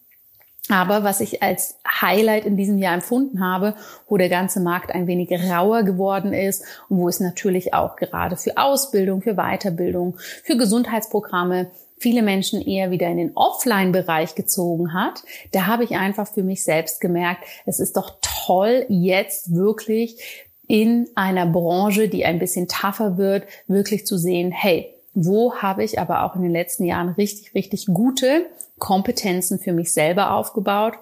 Aber 0.70 1.04
was 1.04 1.20
ich 1.20 1.44
als 1.44 1.78
Highlight 1.86 2.46
in 2.46 2.56
diesem 2.56 2.78
Jahr 2.78 2.94
empfunden 2.94 3.46
habe, 3.46 3.76
wo 4.08 4.16
der 4.16 4.30
ganze 4.30 4.62
Markt 4.62 4.96
ein 4.96 5.08
wenig 5.08 5.30
rauer 5.32 5.84
geworden 5.84 6.34
ist 6.34 6.64
und 6.88 7.00
wo 7.00 7.10
es 7.10 7.20
natürlich 7.20 7.74
auch 7.74 7.98
gerade 7.98 8.38
für 8.38 8.58
Ausbildung, 8.58 9.22
für 9.22 9.36
Weiterbildung, 9.36 10.18
für 10.44 10.56
Gesundheitsprogramme 10.56 11.72
viele 11.98 12.22
Menschen 12.22 12.62
eher 12.62 12.92
wieder 12.92 13.08
in 13.08 13.18
den 13.18 13.32
Offline-Bereich 13.36 14.36
gezogen 14.36 14.94
hat, 14.94 15.24
da 15.52 15.68
habe 15.68 15.84
ich 15.84 15.92
einfach 15.92 16.28
für 16.28 16.44
mich 16.44 16.64
selbst 16.64 17.02
gemerkt, 17.02 17.44
es 17.66 17.80
ist 17.80 17.98
doch 17.98 18.18
toll, 18.22 18.86
jetzt 18.90 19.54
wirklich 19.54 20.50
in 20.68 21.10
einer 21.16 21.46
Branche, 21.46 22.08
die 22.08 22.26
ein 22.26 22.40
bisschen 22.40 22.68
tougher 22.68 23.18
wird, 23.18 23.46
wirklich 23.68 24.06
zu 24.06 24.18
sehen, 24.18 24.52
hey, 24.52 24.93
wo 25.14 25.56
habe 25.56 25.84
ich 25.84 26.00
aber 26.00 26.24
auch 26.24 26.36
in 26.36 26.42
den 26.42 26.52
letzten 26.52 26.86
Jahren 26.86 27.10
richtig, 27.10 27.54
richtig 27.54 27.88
gute 27.88 28.46
Kompetenzen 28.80 29.60
für 29.60 29.74
mich 29.74 29.94
selber 29.94 30.34
aufgebaut? 30.34 30.94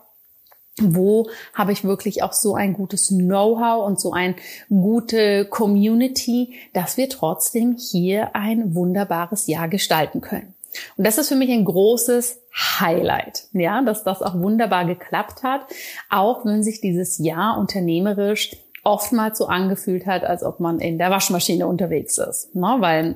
Wo 0.80 1.30
habe 1.54 1.74
ich 1.74 1.84
wirklich 1.84 2.24
auch 2.24 2.34
so 2.34 2.56
ein 2.56 2.74
gutes 2.74 3.10
Know-how 3.10 3.86
und 3.86 4.00
so 4.00 4.14
eine 4.14 4.36
gute 4.70 5.46
Community, 5.46 6.54
dass 6.74 6.98
wir 6.98 7.10
trotzdem 7.10 7.76
hier 7.78 8.36
ein 8.36 8.74
wunderbares 8.74 9.48
Jahr 9.48 9.68
gestalten 9.68 10.22
können? 10.22 10.54
Und 10.98 11.06
das 11.06 11.18
ist 11.18 11.28
für 11.28 11.36
mich 11.36 11.50
ein 11.50 11.66
großes 11.66 12.40
Highlight, 12.80 13.48
ja, 13.52 13.82
dass 13.82 14.04
das 14.04 14.22
auch 14.22 14.36
wunderbar 14.40 14.86
geklappt 14.86 15.44
hat, 15.44 15.62
auch 16.10 16.46
wenn 16.46 16.64
sich 16.64 16.80
dieses 16.80 17.18
Jahr 17.18 17.58
unternehmerisch 17.58 18.56
oftmals 18.84 19.38
so 19.38 19.48
angefühlt 19.48 20.06
hat, 20.06 20.24
als 20.24 20.44
ob 20.44 20.60
man 20.60 20.80
in 20.80 20.98
der 20.98 21.12
Waschmaschine 21.12 21.68
unterwegs 21.68 22.18
ist, 22.18 22.56
ne? 22.56 22.78
weil 22.80 23.16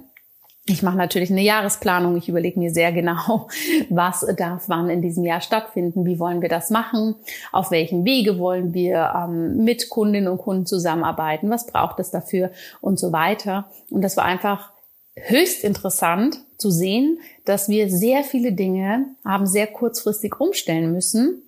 ich 0.67 0.81
mache 0.81 0.97
natürlich 0.97 1.29
eine 1.29 1.43
Jahresplanung. 1.43 2.17
Ich 2.17 2.27
überlege 2.27 2.59
mir 2.59 2.71
sehr 2.71 2.91
genau, 2.91 3.47
was 3.89 4.25
darf 4.35 4.63
wann 4.67 4.89
in 4.89 5.01
diesem 5.01 5.23
Jahr 5.23 5.41
stattfinden, 5.41 6.05
wie 6.05 6.19
wollen 6.19 6.41
wir 6.41 6.49
das 6.49 6.69
machen, 6.71 7.15
auf 7.51 7.71
welchen 7.71 8.03
Wege 8.03 8.39
wollen 8.39 8.73
wir 8.73 9.13
ähm, 9.15 9.63
mit 9.63 9.89
Kundinnen 9.89 10.27
und 10.27 10.39
Kunden 10.39 10.65
zusammenarbeiten, 10.65 11.49
was 11.49 11.67
braucht 11.67 11.99
es 11.99 12.09
dafür 12.09 12.51
und 12.81 12.99
so 12.99 13.11
weiter. 13.11 13.69
Und 13.91 14.01
das 14.01 14.17
war 14.17 14.25
einfach 14.25 14.71
höchst 15.15 15.63
interessant 15.63 16.39
zu 16.57 16.71
sehen, 16.71 17.19
dass 17.45 17.69
wir 17.69 17.89
sehr 17.89 18.23
viele 18.23 18.51
Dinge 18.51 19.05
haben 19.23 19.45
sehr 19.45 19.67
kurzfristig 19.67 20.39
umstellen 20.39 20.91
müssen, 20.91 21.43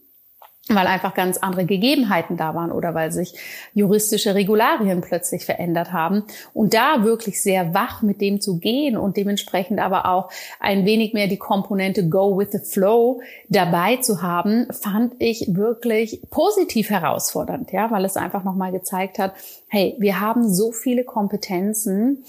weil 0.69 0.87
einfach 0.87 1.13
ganz 1.13 1.37
andere 1.37 1.65
Gegebenheiten 1.65 2.37
da 2.37 2.53
waren 2.53 2.71
oder 2.71 2.93
weil 2.93 3.11
sich 3.11 3.33
juristische 3.73 4.35
Regularien 4.35 5.01
plötzlich 5.01 5.45
verändert 5.45 5.93
haben. 5.93 6.23
Und 6.53 6.73
da 6.73 7.03
wirklich 7.03 7.41
sehr 7.41 7.73
wach 7.73 8.01
mit 8.01 8.21
dem 8.21 8.41
zu 8.41 8.59
gehen 8.59 8.97
und 8.97 9.17
dementsprechend 9.17 9.79
aber 9.79 10.07
auch 10.07 10.29
ein 10.59 10.85
wenig 10.85 11.13
mehr 11.13 11.27
die 11.27 11.37
Komponente 11.37 12.09
Go 12.09 12.37
with 12.37 12.51
the 12.51 12.59
Flow 12.59 13.21
dabei 13.49 13.97
zu 13.97 14.21
haben, 14.21 14.67
fand 14.71 15.15
ich 15.19 15.55
wirklich 15.55 16.21
positiv 16.29 16.89
herausfordernd, 16.89 17.71
ja, 17.71 17.89
weil 17.91 18.05
es 18.05 18.17
einfach 18.17 18.43
nochmal 18.43 18.71
gezeigt 18.71 19.19
hat, 19.19 19.33
hey, 19.67 19.95
wir 19.99 20.19
haben 20.19 20.51
so 20.53 20.71
viele 20.71 21.03
Kompetenzen, 21.03 22.23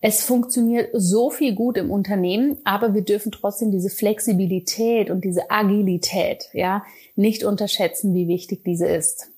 es 0.00 0.22
funktioniert 0.22 0.90
so 0.92 1.30
viel 1.30 1.54
gut 1.54 1.78
im 1.78 1.90
Unternehmen, 1.90 2.58
aber 2.64 2.94
wir 2.94 3.02
dürfen 3.02 3.32
trotzdem 3.32 3.70
diese 3.70 3.90
Flexibilität 3.90 5.10
und 5.10 5.24
diese 5.24 5.50
Agilität, 5.50 6.48
ja, 6.52 6.84
nicht 7.16 7.44
unterschätzen, 7.44 8.14
wie 8.14 8.28
wichtig 8.28 8.62
diese 8.64 8.86
ist. 8.86 9.30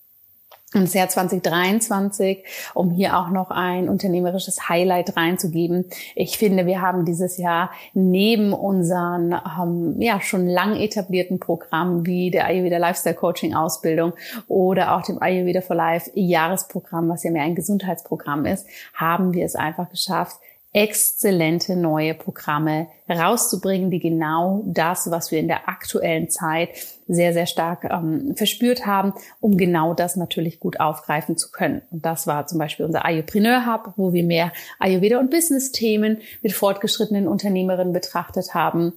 Und 0.75 0.83
das 0.83 0.93
Jahr 0.93 1.09
2023, 1.09 2.45
um 2.75 2.91
hier 2.91 3.17
auch 3.17 3.31
noch 3.31 3.51
ein 3.51 3.89
unternehmerisches 3.89 4.69
Highlight 4.69 5.17
reinzugeben. 5.17 5.87
Ich 6.15 6.37
finde, 6.37 6.67
wir 6.67 6.83
haben 6.83 7.07
dieses 7.07 7.39
Jahr 7.39 7.71
neben 7.95 8.53
unseren 8.53 9.35
ähm, 9.59 9.99
ja 9.99 10.21
schon 10.21 10.47
lang 10.47 10.77
etablierten 10.77 11.41
Programmen 11.41 12.05
wie 12.05 12.31
der 12.31 12.45
Ayurveda 12.45 12.77
Lifestyle 12.77 13.15
Coaching 13.15 13.55
Ausbildung 13.55 14.13
oder 14.47 14.95
auch 14.95 15.03
dem 15.03 15.23
Ayurveda 15.23 15.63
for 15.63 15.75
Life 15.75 16.11
Jahresprogramm, 16.15 17.09
was 17.09 17.25
ja 17.25 17.31
mehr 17.31 17.45
ein 17.45 17.55
Gesundheitsprogramm 17.55 18.45
ist, 18.45 18.67
haben 18.93 19.33
wir 19.33 19.47
es 19.47 19.55
einfach 19.55 19.89
geschafft, 19.89 20.37
exzellente 20.73 21.77
neue 21.77 22.15
Programme 22.15 22.89
rauszubringen, 23.09 23.91
die 23.91 24.01
genau 24.01 24.63
das, 24.67 25.11
was 25.11 25.31
wir 25.31 25.39
in 25.39 25.49
der 25.49 25.69
aktuellen 25.69 26.29
Zeit 26.29 26.71
sehr, 27.07 27.33
sehr 27.33 27.47
stark 27.47 27.85
ähm, 27.85 28.35
verspürt 28.37 28.85
haben, 28.85 29.15
um 29.41 29.57
genau 29.57 29.95
das 29.95 30.17
natürlich 30.17 30.61
gut 30.61 30.79
aufgreifen 30.79 31.39
zu 31.39 31.51
können. 31.51 31.83
Und 31.91 32.05
das 32.05 32.27
war 32.27 32.47
zum 32.47 32.59
Beispiel 32.59 32.85
unser 32.85 33.07
Ayurpreneur 33.07 33.67
Hub, 33.67 33.95
wo 33.97 34.13
wir 34.13 34.25
mehr 34.25 34.53
Ayurveda 34.79 35.19
und 35.19 35.31
Business-Themen 35.31 36.19
mit 36.43 36.53
fortgeschrittenen 36.53 37.29
Unternehmerinnen 37.29 37.95
betrachtet 37.95 38.55
haben 38.55 38.93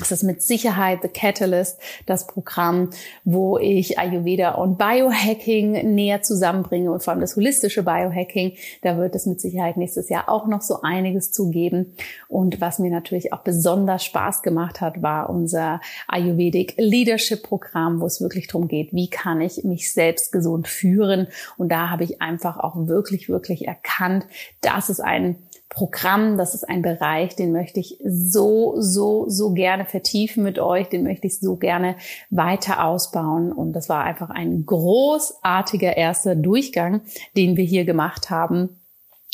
es 0.00 0.10
ist 0.10 0.22
mit 0.22 0.42
Sicherheit 0.42 1.00
The 1.02 1.08
Catalyst, 1.08 1.78
das 2.06 2.26
Programm, 2.26 2.90
wo 3.24 3.58
ich 3.58 3.98
Ayurveda 3.98 4.52
und 4.52 4.78
Biohacking 4.78 5.94
näher 5.94 6.22
zusammenbringe 6.22 6.90
und 6.90 7.02
vor 7.02 7.12
allem 7.12 7.20
das 7.20 7.36
holistische 7.36 7.82
Biohacking. 7.82 8.56
Da 8.82 8.96
wird 8.96 9.14
es 9.14 9.26
mit 9.26 9.40
Sicherheit 9.40 9.76
nächstes 9.76 10.08
Jahr 10.08 10.28
auch 10.28 10.46
noch 10.46 10.62
so 10.62 10.82
einiges 10.82 11.32
zugeben. 11.32 11.94
Und 12.28 12.60
was 12.60 12.78
mir 12.78 12.90
natürlich 12.90 13.32
auch 13.32 13.40
besonders 13.40 14.04
Spaß 14.04 14.42
gemacht 14.42 14.80
hat, 14.80 15.02
war 15.02 15.30
unser 15.30 15.80
Ayurvedic 16.08 16.74
Leadership 16.76 17.42
Programm, 17.42 18.00
wo 18.00 18.06
es 18.06 18.20
wirklich 18.20 18.46
darum 18.46 18.68
geht, 18.68 18.92
wie 18.92 19.08
kann 19.08 19.40
ich 19.40 19.64
mich 19.64 19.92
selbst 19.92 20.32
gesund 20.32 20.68
führen. 20.68 21.28
Und 21.56 21.70
da 21.70 21.90
habe 21.90 22.04
ich 22.04 22.22
einfach 22.22 22.58
auch 22.58 22.86
wirklich, 22.86 23.28
wirklich 23.28 23.66
erkannt, 23.66 24.26
dass 24.60 24.88
es 24.88 25.00
ein 25.00 25.36
Programm, 25.70 26.36
das 26.36 26.54
ist 26.54 26.68
ein 26.68 26.82
Bereich, 26.82 27.36
den 27.36 27.52
möchte 27.52 27.78
ich 27.80 27.96
so, 28.04 28.74
so, 28.78 29.28
so 29.28 29.52
gerne 29.52 29.86
vertiefen 29.86 30.42
mit 30.42 30.58
euch, 30.58 30.88
den 30.88 31.04
möchte 31.04 31.28
ich 31.28 31.38
so 31.38 31.56
gerne 31.56 31.94
weiter 32.28 32.84
ausbauen. 32.84 33.52
Und 33.52 33.72
das 33.72 33.88
war 33.88 34.04
einfach 34.04 34.30
ein 34.30 34.66
großartiger 34.66 35.96
erster 35.96 36.34
Durchgang, 36.34 37.02
den 37.36 37.56
wir 37.56 37.64
hier 37.64 37.84
gemacht 37.84 38.30
haben 38.30 38.79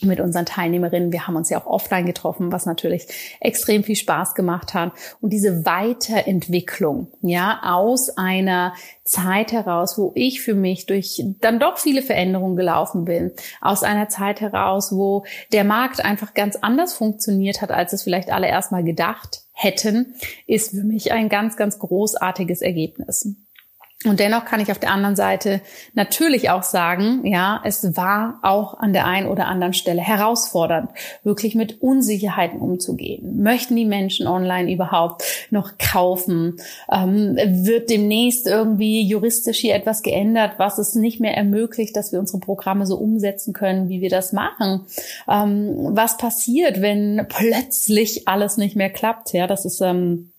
mit 0.03 0.21
unseren 0.21 0.45
Teilnehmerinnen. 0.45 1.13
Wir 1.13 1.27
haben 1.27 1.37
uns 1.37 1.49
ja 1.49 1.59
auch 1.59 1.67
offline 1.67 2.05
getroffen, 2.05 2.53
was 2.53 2.67
natürlich 2.67 3.07
extrem 3.41 3.83
viel 3.83 3.97
Spaß 3.97 4.35
gemacht 4.35 4.75
hat. 4.75 4.93
Und 5.21 5.33
diese 5.33 5.65
Weiterentwicklung, 5.65 7.09
ja, 7.23 7.61
aus 7.63 8.11
einer 8.11 8.75
Zeit 9.05 9.53
heraus, 9.53 9.97
wo 9.97 10.13
ich 10.15 10.43
für 10.43 10.55
mich 10.55 10.87
durch 10.87 11.23
dann 11.41 11.59
doch 11.59 11.79
viele 11.79 12.03
Veränderungen 12.03 12.57
gelaufen 12.57 13.05
bin, 13.05 13.33
aus 13.61 13.83
einer 13.83 14.09
Zeit 14.09 14.41
heraus, 14.41 14.93
wo 14.93 15.25
der 15.53 15.65
Markt 15.65 16.05
einfach 16.05 16.35
ganz 16.35 16.57
anders 16.57 16.93
funktioniert 16.93 17.63
hat, 17.63 17.71
als 17.71 17.93
es 17.93 18.03
vielleicht 18.03 18.31
alle 18.31 18.49
erstmal 18.49 18.85
gedacht 18.85 19.45
hätten, 19.53 20.15
ist 20.47 20.73
für 20.73 20.85
mich 20.85 21.13
ein 21.13 21.31
ganz, 21.31 21.57
ganz 21.57 21.79
großartiges 21.79 22.61
Ergebnis. 22.61 23.35
Und 24.05 24.21
dennoch 24.21 24.45
kann 24.45 24.61
ich 24.61 24.71
auf 24.71 24.79
der 24.79 24.91
anderen 24.91 25.17
Seite 25.17 25.63
natürlich 25.95 26.51
auch 26.51 26.63
sagen, 26.63 27.27
ja, 27.27 27.63
es 27.65 27.97
war 27.97 28.39
auch 28.43 28.79
an 28.79 28.93
der 28.93 29.07
einen 29.07 29.27
oder 29.27 29.47
anderen 29.47 29.73
Stelle 29.73 30.03
herausfordernd, 30.03 30.91
wirklich 31.25 31.55
mit 31.55 31.81
Unsicherheiten 31.81 32.61
umzugehen. 32.61 33.43
Möchten 33.43 33.75
die 33.75 33.87
Menschen 33.87 34.27
online 34.27 34.71
überhaupt 34.71 35.25
noch 35.51 35.79
kaufen? 35.79 36.61
Ähm, 36.93 37.37
wird 37.37 37.89
demnächst 37.89 38.47
irgendwie 38.47 39.01
juristisch 39.01 39.59
hier 39.59 39.75
etwas 39.75 40.03
geändert, 40.03 40.59
was 40.59 40.77
es 40.77 40.95
nicht 40.95 41.19
mehr 41.19 41.35
ermöglicht, 41.35 41.97
dass 41.97 42.13
wir 42.13 42.21
unsere 42.21 42.39
Programme 42.39 42.87
so 42.87 42.97
umsetzen 42.97 43.55
können, 43.55 43.89
wie 43.89 44.03
wir 44.03 44.11
das 44.11 44.35
machen? 44.35 44.83
Ähm, 45.27 45.75
was 45.93 46.19
passiert, 46.19 46.83
wenn 46.83 47.27
plötzlich 47.31 48.29
alles 48.29 48.59
nicht 48.59 48.77
mehr 48.77 48.91
klappt? 48.91 49.33
Ja, 49.33 49.47
das 49.47 49.65
ist 49.65 49.81
ähm, 49.81 50.33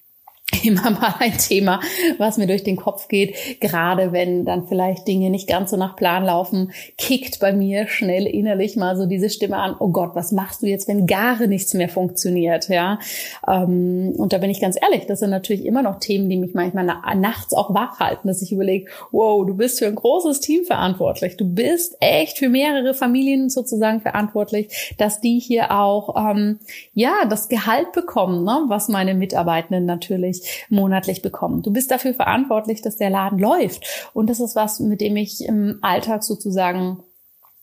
immer 0.63 0.91
mal 0.91 1.15
ein 1.19 1.37
Thema, 1.37 1.81
was 2.17 2.37
mir 2.37 2.47
durch 2.47 2.63
den 2.63 2.77
Kopf 2.77 3.09
geht. 3.09 3.35
Gerade 3.59 4.13
wenn 4.13 4.45
dann 4.45 4.67
vielleicht 4.67 5.07
Dinge 5.07 5.29
nicht 5.29 5.47
ganz 5.47 5.71
so 5.71 5.77
nach 5.77 5.95
Plan 5.95 6.23
laufen, 6.23 6.71
kickt 6.97 7.39
bei 7.39 7.51
mir 7.51 7.87
schnell 7.87 8.25
innerlich 8.25 8.77
mal 8.77 8.95
so 8.95 9.05
diese 9.05 9.29
Stimme 9.29 9.57
an, 9.57 9.75
oh 9.79 9.89
Gott, 9.89 10.11
was 10.13 10.31
machst 10.31 10.61
du 10.61 10.67
jetzt, 10.67 10.87
wenn 10.87 11.05
gar 11.05 11.45
nichts 11.47 11.73
mehr 11.73 11.89
funktioniert, 11.89 12.69
ja? 12.69 12.99
Ähm, 13.47 14.13
und 14.17 14.31
da 14.31 14.37
bin 14.37 14.49
ich 14.49 14.61
ganz 14.61 14.77
ehrlich, 14.81 15.05
das 15.05 15.19
sind 15.19 15.31
natürlich 15.31 15.65
immer 15.65 15.81
noch 15.81 15.99
Themen, 15.99 16.29
die 16.29 16.37
mich 16.37 16.53
manchmal 16.53 16.85
nachts 16.85 17.53
auch 17.53 17.73
wach 17.73 17.99
halten, 17.99 18.27
dass 18.27 18.41
ich 18.41 18.51
überlege, 18.53 18.89
wow, 19.11 19.45
du 19.45 19.53
bist 19.53 19.79
für 19.79 19.87
ein 19.87 19.95
großes 19.95 20.39
Team 20.39 20.63
verantwortlich. 20.63 21.35
Du 21.35 21.45
bist 21.45 21.97
echt 21.99 22.37
für 22.37 22.49
mehrere 22.49 22.93
Familien 22.93 23.49
sozusagen 23.49 23.99
verantwortlich, 23.99 24.95
dass 24.97 25.19
die 25.19 25.39
hier 25.39 25.71
auch, 25.71 26.15
ähm, 26.31 26.59
ja, 26.93 27.25
das 27.29 27.49
Gehalt 27.49 27.91
bekommen, 27.91 28.43
ne? 28.43 28.63
was 28.67 28.87
meine 28.87 29.13
Mitarbeitenden 29.13 29.85
natürlich 29.85 30.36
monatlich, 30.69 30.97
monatlich 30.97 31.21
bekommen. 31.21 31.61
Du 31.61 31.71
bist 31.71 31.91
dafür 31.91 32.13
verantwortlich, 32.13 32.81
dass 32.81 32.97
der 32.97 33.09
Laden 33.09 33.39
läuft. 33.39 34.09
Und 34.13 34.29
das 34.29 34.39
ist 34.39 34.55
was, 34.55 34.79
mit 34.79 35.01
dem 35.01 35.15
ich 35.17 35.45
im 35.45 35.79
Alltag 35.81 36.23
sozusagen 36.23 37.03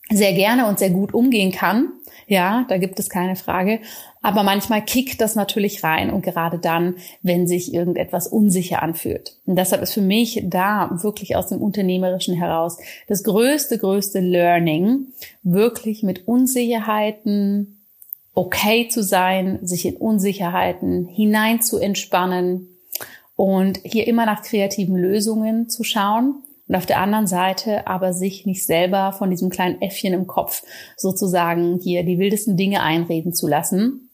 sehr 0.09 0.33
gerne 0.33 0.67
und 0.67 0.77
sehr 0.77 0.91
gut 0.91 1.13
umgehen 1.13 1.51
kann. 1.51 1.91
Ja, 2.27 2.65
da 2.69 2.77
gibt 2.77 2.99
es 2.99 3.09
keine 3.09 3.35
Frage. 3.35 3.79
Aber 4.21 4.43
manchmal 4.43 4.83
kickt 4.83 5.21
das 5.21 5.35
natürlich 5.35 5.83
rein 5.83 6.09
und 6.09 6.23
gerade 6.23 6.57
dann, 6.57 6.95
wenn 7.21 7.47
sich 7.47 7.73
irgendetwas 7.73 8.27
unsicher 8.27 8.81
anfühlt. 8.81 9.37
Und 9.45 9.57
deshalb 9.57 9.81
ist 9.81 9.93
für 9.93 10.01
mich 10.01 10.43
da 10.45 10.89
wirklich 11.01 11.35
aus 11.35 11.47
dem 11.47 11.61
Unternehmerischen 11.61 12.35
heraus 12.35 12.77
das 13.07 13.23
größte, 13.23 13.77
größte 13.77 14.19
Learning, 14.19 15.07
wirklich 15.43 16.03
mit 16.03 16.27
Unsicherheiten 16.27 17.74
okay 18.35 18.87
zu 18.89 19.01
sein, 19.01 19.59
sich 19.65 19.85
in 19.85 19.97
Unsicherheiten 19.97 21.05
hinein 21.07 21.61
zu 21.61 21.79
entspannen 21.79 22.67
und 23.35 23.79
hier 23.83 24.07
immer 24.07 24.25
nach 24.25 24.43
kreativen 24.43 24.95
Lösungen 24.95 25.69
zu 25.69 25.83
schauen 25.83 26.43
und 26.67 26.75
auf 26.75 26.85
der 26.85 26.99
anderen 26.99 27.27
Seite 27.27 27.87
aber 27.87 28.13
sich 28.13 28.45
nicht 28.45 28.65
selber 28.65 29.13
von 29.13 29.29
diesem 29.29 29.49
kleinen 29.49 29.81
Äffchen 29.81 30.13
im 30.13 30.27
Kopf 30.27 30.63
sozusagen 30.97 31.79
hier 31.81 32.03
die 32.03 32.19
wildesten 32.19 32.57
Dinge 32.57 32.81
einreden 32.81 33.33
zu 33.33 33.47
lassen, 33.47 34.04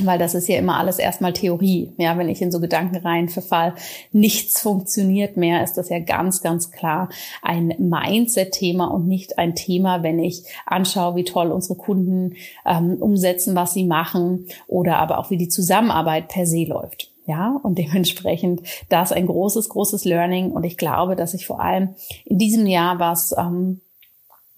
weil 0.00 0.18
das 0.18 0.34
ist 0.34 0.48
ja 0.48 0.58
immer 0.58 0.78
alles 0.78 0.98
erstmal 0.98 1.32
Theorie. 1.32 1.92
Ja, 1.98 2.18
wenn 2.18 2.28
ich 2.28 2.42
in 2.42 2.50
so 2.50 2.60
Gedankenreihen 2.60 3.28
verfall, 3.28 3.74
nichts 4.10 4.60
funktioniert 4.60 5.36
mehr, 5.36 5.62
ist 5.62 5.74
das 5.74 5.88
ja 5.88 6.00
ganz, 6.00 6.42
ganz 6.42 6.72
klar 6.72 7.08
ein 7.42 7.74
Mindset-Thema 7.78 8.86
und 8.86 9.06
nicht 9.06 9.38
ein 9.38 9.54
Thema, 9.54 10.02
wenn 10.02 10.18
ich 10.18 10.44
anschaue, 10.66 11.14
wie 11.14 11.24
toll 11.24 11.52
unsere 11.52 11.76
Kunden 11.76 12.34
ähm, 12.66 12.96
umsetzen, 12.98 13.54
was 13.54 13.72
sie 13.72 13.84
machen 13.84 14.46
oder 14.66 14.96
aber 14.96 15.18
auch 15.18 15.30
wie 15.30 15.36
die 15.36 15.48
Zusammenarbeit 15.48 16.28
per 16.28 16.46
se 16.46 16.64
läuft. 16.64 17.12
Ja, 17.26 17.58
und 17.62 17.78
dementsprechend 17.78 18.62
das 18.88 19.12
ein 19.12 19.26
großes, 19.26 19.68
großes 19.68 20.04
Learning. 20.04 20.50
Und 20.50 20.64
ich 20.64 20.76
glaube, 20.76 21.14
dass 21.16 21.34
ich 21.34 21.46
vor 21.46 21.60
allem 21.60 21.94
in 22.24 22.38
diesem 22.38 22.66
Jahr 22.66 22.98
was 22.98 23.34
ähm, 23.38 23.80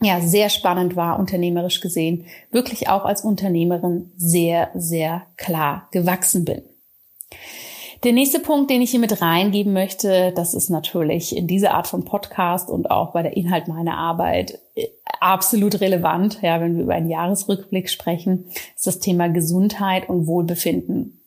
ja 0.00 0.20
sehr 0.20 0.48
spannend 0.48 0.96
war, 0.96 1.18
unternehmerisch 1.18 1.80
gesehen, 1.80 2.26
wirklich 2.50 2.88
auch 2.88 3.04
als 3.04 3.22
Unternehmerin 3.22 4.12
sehr, 4.16 4.70
sehr 4.74 5.26
klar 5.36 5.88
gewachsen 5.90 6.44
bin. 6.44 6.62
Der 8.04 8.12
nächste 8.12 8.40
Punkt, 8.40 8.70
den 8.70 8.82
ich 8.82 8.90
hier 8.90 9.00
mit 9.00 9.22
reingeben 9.22 9.72
möchte, 9.72 10.32
das 10.36 10.54
ist 10.54 10.68
natürlich 10.68 11.34
in 11.34 11.46
dieser 11.46 11.72
Art 11.72 11.86
von 11.86 12.04
Podcast 12.04 12.68
und 12.68 12.90
auch 12.90 13.12
bei 13.12 13.22
der 13.22 13.36
Inhalt 13.36 13.68
meiner 13.68 13.96
Arbeit 13.96 14.58
äh, 14.74 14.86
absolut 15.18 15.80
relevant. 15.80 16.40
Ja, 16.42 16.60
wenn 16.60 16.76
wir 16.76 16.84
über 16.84 16.94
einen 16.94 17.08
Jahresrückblick 17.08 17.88
sprechen, 17.88 18.44
ist 18.76 18.86
das 18.86 18.98
Thema 18.98 19.28
Gesundheit 19.28 20.08
und 20.10 20.26
Wohlbefinden. 20.26 21.20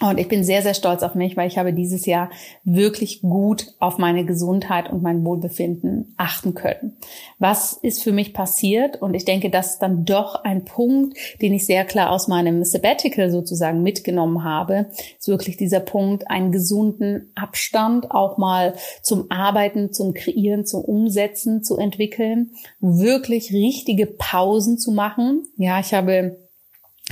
Und 0.00 0.18
ich 0.18 0.28
bin 0.28 0.44
sehr, 0.44 0.60
sehr 0.60 0.74
stolz 0.74 1.02
auf 1.02 1.14
mich, 1.14 1.38
weil 1.38 1.48
ich 1.48 1.56
habe 1.56 1.72
dieses 1.72 2.04
Jahr 2.04 2.28
wirklich 2.64 3.22
gut 3.22 3.68
auf 3.78 3.96
meine 3.96 4.26
Gesundheit 4.26 4.92
und 4.92 5.02
mein 5.02 5.24
Wohlbefinden 5.24 6.12
achten 6.18 6.54
können. 6.54 6.98
Was 7.38 7.72
ist 7.72 8.02
für 8.02 8.12
mich 8.12 8.34
passiert? 8.34 9.00
Und 9.00 9.14
ich 9.14 9.24
denke, 9.24 9.48
das 9.48 9.72
ist 9.72 9.78
dann 9.78 10.04
doch 10.04 10.44
ein 10.44 10.66
Punkt, 10.66 11.16
den 11.40 11.54
ich 11.54 11.64
sehr 11.64 11.86
klar 11.86 12.10
aus 12.10 12.28
meinem 12.28 12.62
Sabbatical 12.62 13.30
sozusagen 13.30 13.82
mitgenommen 13.82 14.44
habe, 14.44 14.86
ist 15.18 15.28
wirklich 15.28 15.56
dieser 15.56 15.80
Punkt, 15.80 16.30
einen 16.30 16.52
gesunden 16.52 17.32
Abstand 17.34 18.10
auch 18.10 18.36
mal 18.36 18.74
zum 19.00 19.30
Arbeiten, 19.30 19.94
zum 19.94 20.12
Kreieren, 20.12 20.66
zum 20.66 20.84
Umsetzen 20.84 21.64
zu 21.64 21.78
entwickeln, 21.78 22.50
wirklich 22.80 23.50
richtige 23.50 24.04
Pausen 24.04 24.76
zu 24.76 24.92
machen. 24.92 25.44
Ja, 25.56 25.80
ich 25.80 25.94
habe 25.94 26.45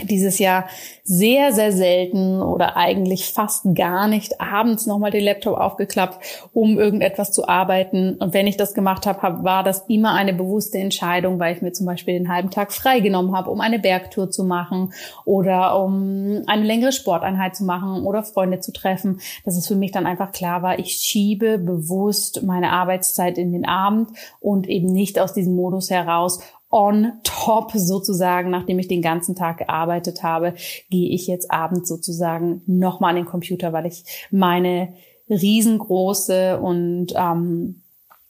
dieses 0.02 0.40
Jahr 0.40 0.66
sehr, 1.04 1.52
sehr 1.52 1.70
selten 1.70 2.42
oder 2.42 2.76
eigentlich 2.76 3.32
fast 3.32 3.64
gar 3.74 4.08
nicht 4.08 4.40
abends 4.40 4.86
nochmal 4.86 5.12
den 5.12 5.22
Laptop 5.22 5.56
aufgeklappt, 5.56 6.18
um 6.52 6.78
irgendetwas 6.78 7.30
zu 7.30 7.46
arbeiten. 7.46 8.16
Und 8.16 8.34
wenn 8.34 8.48
ich 8.48 8.56
das 8.56 8.74
gemacht 8.74 9.06
habe, 9.06 9.44
war 9.44 9.62
das 9.62 9.84
immer 9.88 10.14
eine 10.14 10.34
bewusste 10.34 10.78
Entscheidung, 10.78 11.38
weil 11.38 11.54
ich 11.54 11.62
mir 11.62 11.72
zum 11.72 11.86
Beispiel 11.86 12.14
den 12.14 12.28
halben 12.28 12.50
Tag 12.50 12.72
freigenommen 12.72 13.36
habe, 13.36 13.50
um 13.50 13.60
eine 13.60 13.78
Bergtour 13.78 14.30
zu 14.30 14.42
machen 14.44 14.92
oder 15.24 15.80
um 15.80 16.42
eine 16.46 16.64
längere 16.64 16.92
Sporteinheit 16.92 17.54
zu 17.54 17.64
machen 17.64 18.04
oder 18.04 18.24
Freunde 18.24 18.58
zu 18.58 18.72
treffen. 18.72 19.20
Dass 19.44 19.56
es 19.56 19.68
für 19.68 19.76
mich 19.76 19.92
dann 19.92 20.06
einfach 20.06 20.32
klar 20.32 20.62
war, 20.62 20.78
ich 20.80 20.92
schiebe 20.94 21.58
bewusst 21.58 22.42
meine 22.42 22.72
Arbeitszeit 22.72 23.38
in 23.38 23.52
den 23.52 23.64
Abend 23.64 24.10
und 24.40 24.68
eben 24.68 24.92
nicht 24.92 25.20
aus 25.20 25.34
diesem 25.34 25.54
Modus 25.54 25.90
heraus, 25.90 26.40
on 26.74 27.12
top 27.22 27.70
sozusagen, 27.72 28.50
nachdem 28.50 28.80
ich 28.80 28.88
den 28.88 29.00
ganzen 29.00 29.36
Tag 29.36 29.58
gearbeitet 29.58 30.24
habe, 30.24 30.54
gehe 30.90 31.08
ich 31.10 31.28
jetzt 31.28 31.52
abends 31.52 31.88
sozusagen 31.88 32.62
nochmal 32.66 33.10
an 33.10 33.16
den 33.16 33.26
Computer, 33.26 33.72
weil 33.72 33.86
ich 33.86 34.26
meine 34.32 34.92
riesengroße 35.30 36.58
und 36.58 37.14
ähm, 37.16 37.80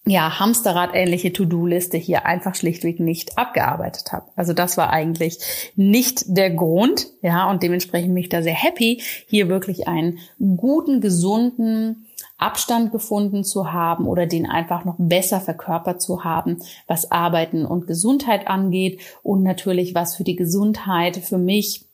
ja, 0.06 0.38
Hamsterrad-ähnliche 0.38 1.32
To-Do-Liste 1.32 1.96
hier 1.96 2.26
einfach 2.26 2.54
schlichtweg 2.54 3.00
nicht 3.00 3.38
abgearbeitet 3.38 4.12
habe. 4.12 4.26
Also 4.36 4.52
das 4.52 4.76
war 4.76 4.90
eigentlich 4.90 5.72
nicht 5.74 6.24
der 6.26 6.50
Grund, 6.50 7.06
ja, 7.22 7.50
und 7.50 7.62
dementsprechend 7.62 8.12
bin 8.14 8.22
ich 8.22 8.28
da 8.28 8.42
sehr 8.42 8.52
happy, 8.52 9.00
hier 9.26 9.48
wirklich 9.48 9.88
einen 9.88 10.18
guten, 10.58 11.00
gesunden 11.00 12.03
Abstand 12.36 12.92
gefunden 12.92 13.44
zu 13.44 13.72
haben 13.72 14.06
oder 14.06 14.26
den 14.26 14.46
einfach 14.46 14.84
noch 14.84 14.96
besser 14.98 15.40
verkörpert 15.40 16.02
zu 16.02 16.24
haben, 16.24 16.60
was 16.86 17.10
Arbeiten 17.10 17.64
und 17.64 17.86
Gesundheit 17.86 18.48
angeht 18.48 19.00
und 19.22 19.42
natürlich 19.42 19.94
was 19.94 20.16
für 20.16 20.24
die 20.24 20.36
Gesundheit 20.36 21.16
für 21.16 21.38
mich 21.38 21.84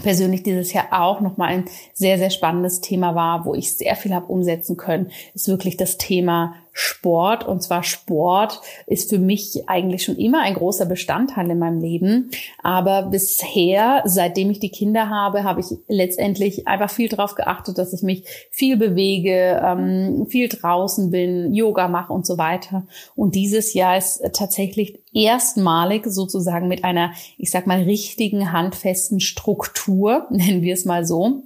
persönlich 0.00 0.42
dieses 0.42 0.72
Jahr 0.72 0.86
auch 0.90 1.20
nochmal 1.20 1.48
ein 1.48 1.64
sehr, 1.92 2.16
sehr 2.16 2.30
spannendes 2.30 2.80
Thema 2.80 3.14
war, 3.14 3.44
wo 3.44 3.54
ich 3.54 3.76
sehr 3.76 3.96
viel 3.96 4.14
habe 4.14 4.26
umsetzen 4.26 4.76
können, 4.76 5.10
ist 5.34 5.48
wirklich 5.48 5.76
das 5.76 5.98
Thema 5.98 6.54
Sport. 6.72 7.46
Und 7.46 7.62
zwar 7.62 7.82
Sport 7.82 8.60
ist 8.86 9.10
für 9.10 9.18
mich 9.18 9.68
eigentlich 9.68 10.04
schon 10.04 10.16
immer 10.16 10.42
ein 10.42 10.54
großer 10.54 10.86
Bestandteil 10.86 11.50
in 11.50 11.58
meinem 11.58 11.80
Leben. 11.80 12.30
Aber 12.62 13.02
bisher, 13.02 14.02
seitdem 14.04 14.50
ich 14.50 14.58
die 14.58 14.70
Kinder 14.70 15.10
habe, 15.10 15.44
habe 15.44 15.60
ich 15.60 15.66
letztendlich 15.88 16.66
einfach 16.66 16.90
viel 16.90 17.08
darauf 17.08 17.34
geachtet, 17.34 17.78
dass 17.78 17.92
ich 17.92 18.02
mich 18.02 18.24
viel 18.50 18.76
bewege, 18.76 19.60
ähm, 19.64 20.26
viel 20.28 20.48
draußen 20.48 21.10
bin, 21.10 21.54
Yoga 21.54 21.88
mache 21.88 22.12
und 22.12 22.26
so 22.26 22.38
weiter. 22.38 22.86
Und 23.14 23.34
dieses 23.34 23.74
Jahr 23.74 23.98
ist 23.98 24.22
tatsächlich 24.32 25.00
erstmalig 25.12 26.06
sozusagen 26.06 26.68
mit 26.68 26.84
einer, 26.84 27.12
ich 27.36 27.50
sag 27.50 27.66
mal, 27.66 27.82
richtigen, 27.82 28.52
handfesten 28.52 29.20
Struktur, 29.20 30.26
nennen 30.30 30.62
wir 30.62 30.74
es 30.74 30.84
mal 30.84 31.04
so, 31.04 31.42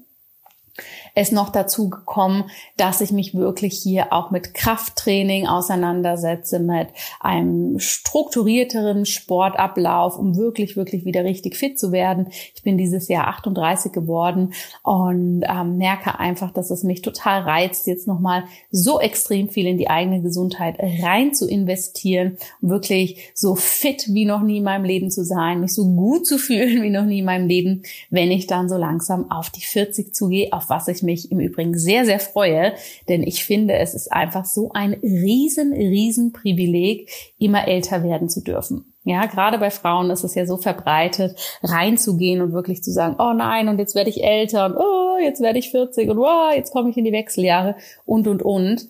ist 1.17 1.33
noch 1.33 1.49
dazu 1.49 1.89
gekommen, 1.89 2.45
dass 2.77 3.01
ich 3.01 3.11
mich 3.11 3.35
wirklich 3.35 3.79
hier 3.79 4.13
auch 4.13 4.31
mit 4.31 4.53
Krafttraining 4.53 5.47
auseinandersetze, 5.47 6.59
mit 6.59 6.89
einem 7.21 7.81
strukturierteren 7.81 9.07
Sportablauf, 9.07 10.19
um 10.19 10.37
wirklich, 10.37 10.77
wirklich 10.77 11.07
wieder 11.07 11.25
richtig 11.25 11.57
fit 11.57 11.79
zu 11.79 11.91
werden. 11.91 12.29
Ich 12.55 12.63
bin 12.63 12.77
dieses 12.77 13.09
Jahr 13.09 13.29
38 13.29 13.93
geworden 13.93 14.53
und 14.83 15.43
ähm, 15.49 15.79
merke 15.79 16.19
einfach, 16.19 16.51
dass 16.51 16.71
es 16.71 16.83
mich 16.83 17.01
total 17.01 17.43
reizt, 17.43 17.87
jetzt 17.87 18.07
nochmal 18.07 18.45
so 18.71 19.01
extrem 19.01 19.49
viel 19.49 19.67
in 19.67 19.79
die 19.79 19.89
eigene 19.89 20.21
Gesundheit 20.21 20.77
rein 21.03 21.33
zu 21.33 21.49
investieren, 21.49 22.37
um 22.61 22.69
wirklich 22.69 23.31
so 23.35 23.55
fit 23.55 24.09
wie 24.13 24.27
noch 24.27 24.43
nie 24.43 24.59
in 24.59 24.65
meinem 24.65 24.85
Leben 24.85 25.11
zu 25.11 25.25
sein, 25.25 25.61
mich 25.63 25.73
so 25.73 25.87
gut 25.87 26.27
zu 26.27 26.37
fühlen 26.37 26.83
wie 26.83 26.91
noch 26.91 27.07
nie 27.07 27.21
in 27.21 27.25
meinem 27.25 27.49
Leben, 27.49 27.85
wenn 28.11 28.31
ich 28.31 28.47
dann 28.47 28.69
so 28.69 28.77
langsam 28.77 29.31
auf 29.31 29.49
die 29.49 29.65
40 29.65 30.15
zugehe, 30.15 30.53
auf 30.53 30.69
was 30.69 30.89
ich 30.89 31.06
mich 31.07 31.33
im 31.33 31.41
Übrigen 31.41 31.79
sehr, 31.79 32.05
sehr 32.05 32.21
freue, 32.21 32.75
denn 33.09 33.23
ich 33.23 33.45
finde, 33.45 33.75
es 33.79 33.95
ist 33.95 34.13
einfach 34.13 34.45
so 34.45 34.71
ein 34.75 34.93
riesen, 34.93 35.73
riesen 35.73 36.33
Privileg, 36.33 37.09
immer 37.39 37.67
älter 37.67 38.03
werden 38.03 38.29
zu 38.29 38.43
dürfen. 38.43 38.93
Ja, 39.05 39.27
gerade 39.27 39.59
bei 39.59 39.71
Frauen 39.71 40.11
ist 40.11 40.25
es 40.25 40.35
ja 40.35 40.47
so 40.47 40.57
verbreitet, 40.57 41.39
reinzugehen 41.63 42.43
und 42.43 42.53
wirklich 42.53 42.83
zu 42.83 42.91
sagen, 42.91 43.17
oh 43.19 43.33
nein, 43.33 43.69
und 43.69 43.79
jetzt 43.79 43.95
werde 43.95 44.11
ich 44.11 44.23
älter 44.23 44.67
und 44.67 44.77
oh, 44.77 45.17
jetzt 45.23 45.41
werde 45.41 45.59
ich 45.59 45.71
40 45.71 46.11
und 46.11 46.19
oh, 46.19 46.51
jetzt 46.55 46.73
komme 46.73 46.91
ich 46.91 46.97
in 46.97 47.05
die 47.05 47.13
Wechseljahre 47.13 47.77
und, 48.05 48.27
und, 48.27 48.43
und. 48.43 48.89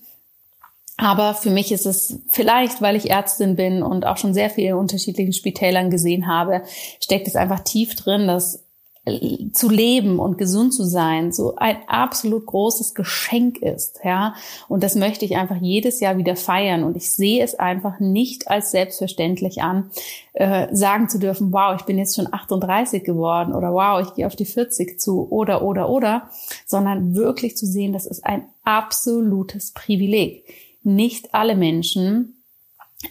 Aber 0.96 1.34
für 1.34 1.50
mich 1.50 1.72
ist 1.72 1.84
es 1.84 2.20
vielleicht, 2.30 2.80
weil 2.80 2.96
ich 2.96 3.10
Ärztin 3.10 3.56
bin 3.56 3.82
und 3.82 4.06
auch 4.06 4.16
schon 4.16 4.32
sehr 4.32 4.48
viele 4.48 4.78
unterschiedlichen 4.78 5.34
Spitälern 5.34 5.90
gesehen 5.90 6.26
habe, 6.26 6.62
steckt 7.00 7.28
es 7.28 7.36
einfach 7.36 7.60
tief 7.60 7.94
drin, 7.94 8.26
dass 8.26 8.65
zu 9.52 9.70
leben 9.70 10.18
und 10.18 10.36
gesund 10.36 10.74
zu 10.74 10.82
sein 10.84 11.30
so 11.30 11.54
ein 11.54 11.76
absolut 11.86 12.44
großes 12.46 12.94
Geschenk 12.94 13.58
ist, 13.58 14.00
ja. 14.02 14.34
Und 14.68 14.82
das 14.82 14.96
möchte 14.96 15.24
ich 15.24 15.36
einfach 15.36 15.56
jedes 15.60 16.00
Jahr 16.00 16.18
wieder 16.18 16.34
feiern. 16.34 16.82
Und 16.82 16.96
ich 16.96 17.14
sehe 17.14 17.42
es 17.44 17.54
einfach 17.54 18.00
nicht 18.00 18.48
als 18.48 18.72
selbstverständlich 18.72 19.62
an, 19.62 19.90
äh, 20.32 20.66
sagen 20.74 21.08
zu 21.08 21.20
dürfen, 21.20 21.52
wow, 21.52 21.76
ich 21.78 21.86
bin 21.86 21.98
jetzt 21.98 22.16
schon 22.16 22.32
38 22.32 23.04
geworden 23.04 23.54
oder 23.54 23.72
wow, 23.72 24.04
ich 24.04 24.14
gehe 24.14 24.26
auf 24.26 24.34
die 24.34 24.44
40 24.44 24.98
zu 25.00 25.30
oder, 25.30 25.62
oder, 25.62 25.88
oder, 25.88 26.28
sondern 26.66 27.14
wirklich 27.14 27.56
zu 27.56 27.64
sehen, 27.64 27.92
das 27.92 28.06
ist 28.06 28.26
ein 28.26 28.46
absolutes 28.64 29.70
Privileg. 29.70 30.44
Nicht 30.82 31.32
alle 31.32 31.54
Menschen 31.54 32.42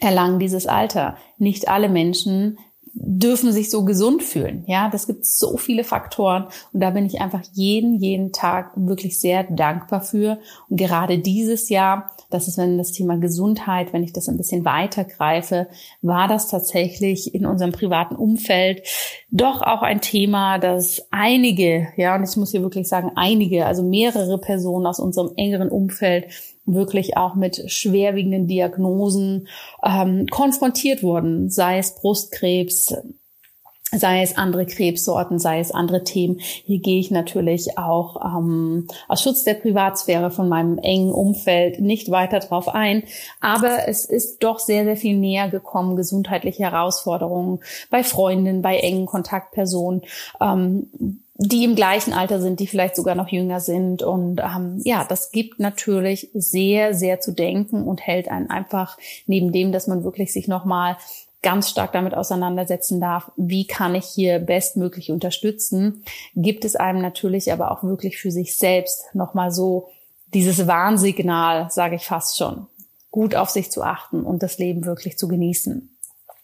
erlangen 0.02 0.40
dieses 0.40 0.68
Alter. 0.68 1.16
Nicht 1.38 1.70
alle 1.70 1.88
Menschen 1.88 2.58
dürfen 2.98 3.52
sich 3.52 3.70
so 3.70 3.84
gesund 3.84 4.24
fühlen. 4.24 4.64
Ja, 4.68 4.90
das 4.90 5.06
gibt 5.06 5.26
so 5.26 5.58
viele 5.58 5.84
Faktoren 5.84 6.46
und 6.72 6.80
da 6.80 6.92
bin 6.92 7.06
ich 7.06 7.20
einfach 7.20 7.42
jeden, 7.52 8.00
jeden 8.00 8.32
Tag 8.32 8.72
wirklich 8.76 9.20
sehr 9.20 9.44
dankbar 9.44 10.00
für. 10.00 10.40
Und 10.70 10.78
gerade 10.78 11.20
dieses 11.20 11.68
Jahr, 11.68 12.12
das 12.30 12.48
ist, 12.48 12.58
wenn 12.58 12.78
das 12.78 12.94
Thema 12.94 13.18
Gesundheit, 13.18 13.92
wenn 13.92 14.04
ich 14.04 14.14
das 14.14 14.30
ein 14.30 14.38
bisschen 14.38 14.64
weiter 14.64 15.04
greife, 15.04 15.68
war 16.02 16.30
das 16.30 16.48
tatsächlich 16.48 17.36
in 17.36 17.46
unserem 17.46 17.74
privaten 17.74 18.16
Umfeld 18.16 18.82
doch 19.30 19.62
auch 19.62 19.82
ein 19.82 20.00
Thema, 20.00 20.58
das 20.58 21.06
einige, 21.12 21.90
ja, 21.98 22.16
und 22.16 22.24
ich 22.24 22.38
muss 22.38 22.52
hier 22.52 22.62
wirklich 22.62 22.88
sagen, 22.88 23.12
einige, 23.16 23.66
also 23.66 23.84
mehrere 23.84 24.40
Personen 24.40 24.86
aus 24.86 25.00
unserem 25.00 25.32
engeren 25.36 25.68
Umfeld 25.68 26.28
wirklich 26.66 27.18
auch 27.18 27.36
mit 27.36 27.72
schwerwiegenden 27.72 28.48
Diagnosen 28.48 29.48
ähm, 29.84 30.28
konfrontiert 30.28 31.04
wurden, 31.04 31.50
sei 31.50 31.78
es 31.78 31.96
Brustkrebs, 31.96 32.94
sei 33.92 34.22
es 34.22 34.38
andere 34.38 34.66
Krebssorten, 34.66 35.40
sei 35.40 35.60
es 35.60 35.72
andere 35.72 36.04
Themen. 36.04 36.40
Hier 36.40 36.80
gehe 36.80 37.00
ich 37.00 37.12
natürlich 37.12 37.78
auch 37.78 38.18
ähm, 38.24 38.88
aus 39.08 39.22
Schutz 39.22 39.44
der 39.44 39.54
Privatsphäre 39.54 40.32
von 40.32 40.50
meinem 40.50 40.78
engen 40.78 41.12
Umfeld 41.12 41.80
nicht 41.80 42.12
weiter 42.12 42.40
drauf 42.40 42.68
ein. 42.68 43.04
Aber 43.42 43.88
es 43.88 44.06
ist 44.06 44.44
doch 44.44 44.60
sehr, 44.60 44.86
sehr 44.86 44.98
viel 44.98 45.18
näher 45.18 45.50
gekommen, 45.50 45.96
gesundheitliche 45.96 46.64
Herausforderungen 46.64 47.60
bei 47.90 48.04
Freundinnen, 48.04 48.62
bei 48.62 48.78
engen 48.78 49.06
Kontaktpersonen. 49.06 50.02
Ähm, 50.42 51.22
die 51.38 51.66
im 51.66 51.76
gleichen 51.76 52.14
Alter 52.14 52.40
sind, 52.40 52.60
die 52.60 52.68
vielleicht 52.68 52.96
sogar 52.96 53.16
noch 53.16 53.28
jünger 53.28 53.60
sind. 53.60 54.02
Und 54.04 54.40
ähm, 54.40 54.82
ja, 54.84 55.06
das 55.08 55.32
gibt 55.32 55.60
natürlich 55.60 56.30
sehr, 56.34 56.94
sehr 56.94 57.20
zu 57.20 57.34
denken 57.34 57.84
und 57.84 58.06
hält 58.06 58.30
einen 58.30 58.50
einfach 58.50 58.98
neben 59.28 59.52
dem, 59.52 59.72
dass 59.72 59.88
man 59.88 60.04
wirklich 60.04 60.32
sich 60.32 60.48
nochmal 60.48 60.98
ganz 61.42 61.70
stark 61.70 61.92
damit 61.92 62.16
auseinandersetzen 62.16 63.00
darf, 63.00 63.32
wie 63.36 63.68
kann 63.68 63.94
ich 63.94 64.06
hier 64.06 64.40
bestmöglich 64.40 65.12
unterstützen, 65.12 66.04
gibt 66.36 66.66
es 66.66 66.76
einem 66.76 67.02
natürlich 67.02 67.54
aber 67.54 67.72
auch 67.72 67.84
wirklich 67.84 68.18
für 68.18 68.32
sich 68.32 68.58
selbst 68.58 69.14
nochmal 69.14 69.52
so 69.52 69.90
dieses 70.34 70.66
Warnsignal, 70.66 71.68
sage 71.70 71.98
ich 71.98 72.06
fast 72.06 72.38
schon, 72.38 72.66
gut 73.12 73.36
auf 73.36 73.52
sich 73.52 73.70
zu 73.70 73.84
achten 73.84 74.24
und 74.24 74.42
das 74.42 74.58
Leben 74.58 74.86
wirklich 74.86 75.20
zu 75.20 75.28
genießen. 75.28 75.95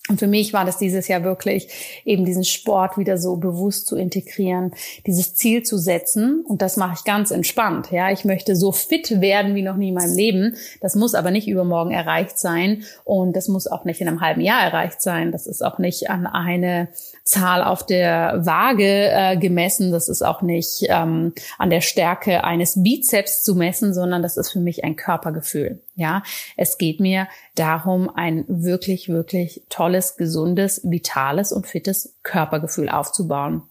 Und 0.10 0.18
für 0.18 0.28
mich 0.28 0.52
war 0.52 0.66
das 0.66 0.80
dieses 0.80 1.08
Jahr 1.08 1.24
wirklich 1.24 2.02
eben 2.06 2.26
diesen 2.26 2.44
Sport 2.44 2.98
wieder 2.98 3.20
so 3.20 3.36
bewusst 3.38 3.86
zu 3.86 3.96
integrieren, 3.96 4.74
dieses 5.06 5.36
Ziel 5.36 5.62
zu 5.62 5.78
setzen. 5.78 6.44
Und 6.44 6.64
das 6.64 6.76
mache 6.76 6.96
ich 6.98 7.04
ganz 7.04 7.30
entspannt. 7.30 7.92
Ja, 7.92 8.12
ich 8.12 8.26
möchte 8.26 8.56
so 8.56 8.72
fit 8.72 9.22
werden 9.22 9.54
wie 9.54 9.62
noch 9.62 9.78
nie 9.78 9.90
in 9.90 9.94
meinem 9.94 10.16
Leben. 10.16 10.56
Das 10.82 10.96
muss 10.96 11.14
aber 11.14 11.30
nicht 11.30 11.48
übermorgen 11.48 11.92
erreicht 11.92 12.40
sein. 12.40 12.84
Und 13.04 13.36
das 13.36 13.48
muss 13.48 13.68
auch 13.68 13.86
nicht 13.86 14.02
in 14.02 14.08
einem 14.08 14.22
halben 14.22 14.42
Jahr 14.42 14.64
erreicht 14.64 15.02
sein. 15.02 15.32
Das 15.32 15.46
ist 15.46 15.64
auch 15.64 15.78
nicht 15.78 16.10
an 16.10 16.26
eine 16.26 16.90
Zahl 17.24 17.64
auf 17.64 17.86
der 17.86 18.42
Waage 18.46 19.10
äh, 19.12 19.38
gemessen. 19.38 19.92
Das 19.92 20.10
ist 20.10 20.22
auch 20.22 20.42
nicht 20.42 20.86
ähm, 20.90 21.34
an 21.58 21.70
der 21.70 21.82
Stärke 21.82 22.44
eines 22.44 22.82
Bizeps 22.82 23.44
zu 23.44 23.56
messen, 23.56 23.94
sondern 23.94 24.22
das 24.22 24.38
ist 24.38 24.52
für 24.52 24.60
mich 24.60 24.84
ein 24.84 24.96
Körpergefühl. 24.96 25.82
Ja, 25.96 26.24
es 26.58 26.78
geht 26.78 27.00
mir 27.00 27.28
darum, 27.56 28.10
ein 28.14 28.46
wirklich, 28.48 29.10
wirklich 29.10 29.64
tolles, 29.70 30.18
gesundes, 30.18 30.82
vitales 30.84 31.52
und 31.52 31.68
fittes 31.68 32.16
Körpergefühl 32.24 32.90
aufzubauen. 32.90 33.64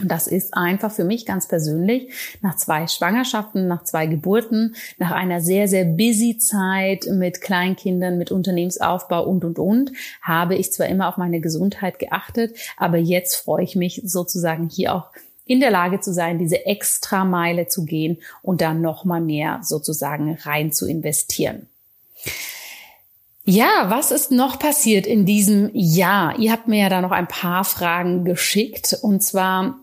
Und 0.00 0.08
das 0.08 0.28
ist 0.28 0.54
einfach 0.54 0.92
für 0.92 1.04
mich 1.04 1.26
ganz 1.26 1.48
persönlich 1.48 2.12
nach 2.40 2.56
zwei 2.56 2.86
Schwangerschaften, 2.86 3.66
nach 3.66 3.82
zwei 3.82 4.06
Geburten, 4.06 4.76
nach 4.98 5.10
einer 5.10 5.40
sehr, 5.40 5.66
sehr 5.66 5.84
busy 5.84 6.38
Zeit 6.38 7.06
mit 7.10 7.40
Kleinkindern, 7.40 8.16
mit 8.16 8.30
Unternehmensaufbau 8.30 9.24
und, 9.24 9.44
und, 9.44 9.58
und, 9.58 9.92
habe 10.22 10.54
ich 10.54 10.72
zwar 10.72 10.86
immer 10.86 11.08
auf 11.08 11.16
meine 11.16 11.40
Gesundheit 11.40 11.98
geachtet, 11.98 12.56
aber 12.76 12.98
jetzt 12.98 13.36
freue 13.36 13.64
ich 13.64 13.74
mich 13.74 14.00
sozusagen 14.04 14.68
hier 14.68 14.94
auch 14.94 15.10
in 15.44 15.60
der 15.60 15.70
Lage 15.70 15.98
zu 15.98 16.12
sein, 16.12 16.38
diese 16.38 16.66
extra 16.66 17.24
Meile 17.24 17.66
zu 17.66 17.84
gehen 17.84 18.18
und 18.42 18.60
dann 18.60 18.80
nochmal 18.80 19.20
mehr 19.20 19.60
sozusagen 19.62 20.38
rein 20.42 20.72
zu 20.72 20.86
investieren. 20.86 21.66
Ja, 23.44 23.86
was 23.88 24.10
ist 24.10 24.30
noch 24.30 24.58
passiert 24.58 25.06
in 25.06 25.24
diesem 25.24 25.70
Jahr? 25.72 26.38
Ihr 26.38 26.52
habt 26.52 26.68
mir 26.68 26.82
ja 26.82 26.88
da 26.90 27.00
noch 27.00 27.12
ein 27.12 27.26
paar 27.26 27.64
Fragen 27.64 28.26
geschickt 28.26 28.98
und 29.00 29.22
zwar, 29.22 29.78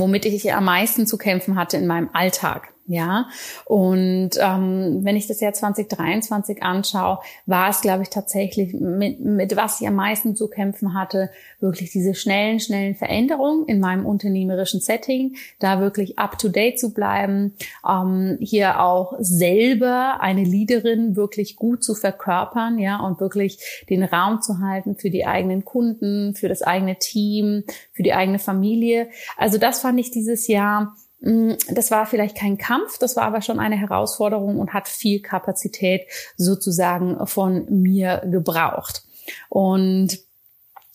womit 0.00 0.26
ich 0.26 0.52
am 0.52 0.64
meisten 0.64 1.06
zu 1.06 1.16
kämpfen 1.16 1.56
hatte 1.56 1.76
in 1.76 1.86
meinem 1.86 2.10
Alltag. 2.12 2.74
Ja, 2.90 3.28
und 3.66 4.30
ähm, 4.40 5.00
wenn 5.04 5.14
ich 5.14 5.26
das 5.26 5.42
Jahr 5.42 5.52
2023 5.52 6.62
anschaue, 6.62 7.18
war 7.44 7.68
es, 7.68 7.82
glaube 7.82 8.02
ich, 8.02 8.08
tatsächlich 8.08 8.72
mit, 8.72 9.20
mit 9.20 9.56
was 9.56 9.82
ich 9.82 9.86
am 9.86 9.94
meisten 9.94 10.34
zu 10.34 10.48
kämpfen 10.48 10.94
hatte, 10.94 11.28
wirklich 11.60 11.90
diese 11.90 12.14
schnellen, 12.14 12.60
schnellen 12.60 12.94
Veränderungen 12.94 13.66
in 13.66 13.78
meinem 13.78 14.06
unternehmerischen 14.06 14.80
Setting, 14.80 15.36
da 15.58 15.80
wirklich 15.80 16.18
up 16.18 16.38
to 16.38 16.48
date 16.48 16.80
zu 16.80 16.94
bleiben, 16.94 17.52
ähm, 17.86 18.38
hier 18.40 18.80
auch 18.80 19.12
selber 19.18 20.22
eine 20.22 20.44
Leaderin 20.44 21.14
wirklich 21.14 21.56
gut 21.56 21.84
zu 21.84 21.94
verkörpern, 21.94 22.78
ja, 22.78 23.00
und 23.00 23.20
wirklich 23.20 23.84
den 23.90 24.02
Raum 24.02 24.40
zu 24.40 24.60
halten 24.60 24.96
für 24.96 25.10
die 25.10 25.26
eigenen 25.26 25.66
Kunden, 25.66 26.34
für 26.34 26.48
das 26.48 26.62
eigene 26.62 26.96
Team, 26.96 27.64
für 27.92 28.02
die 28.02 28.14
eigene 28.14 28.38
Familie. 28.38 29.10
Also 29.36 29.58
das 29.58 29.80
fand 29.80 30.00
ich 30.00 30.10
dieses 30.10 30.48
Jahr 30.48 30.96
das 31.20 31.90
war 31.90 32.06
vielleicht 32.06 32.36
kein 32.36 32.58
Kampf, 32.58 32.98
das 32.98 33.16
war 33.16 33.24
aber 33.24 33.42
schon 33.42 33.58
eine 33.58 33.76
Herausforderung 33.76 34.58
und 34.58 34.72
hat 34.72 34.86
viel 34.86 35.20
Kapazität 35.20 36.02
sozusagen 36.36 37.26
von 37.26 37.66
mir 37.68 38.22
gebraucht. 38.24 39.02
Und 39.48 40.18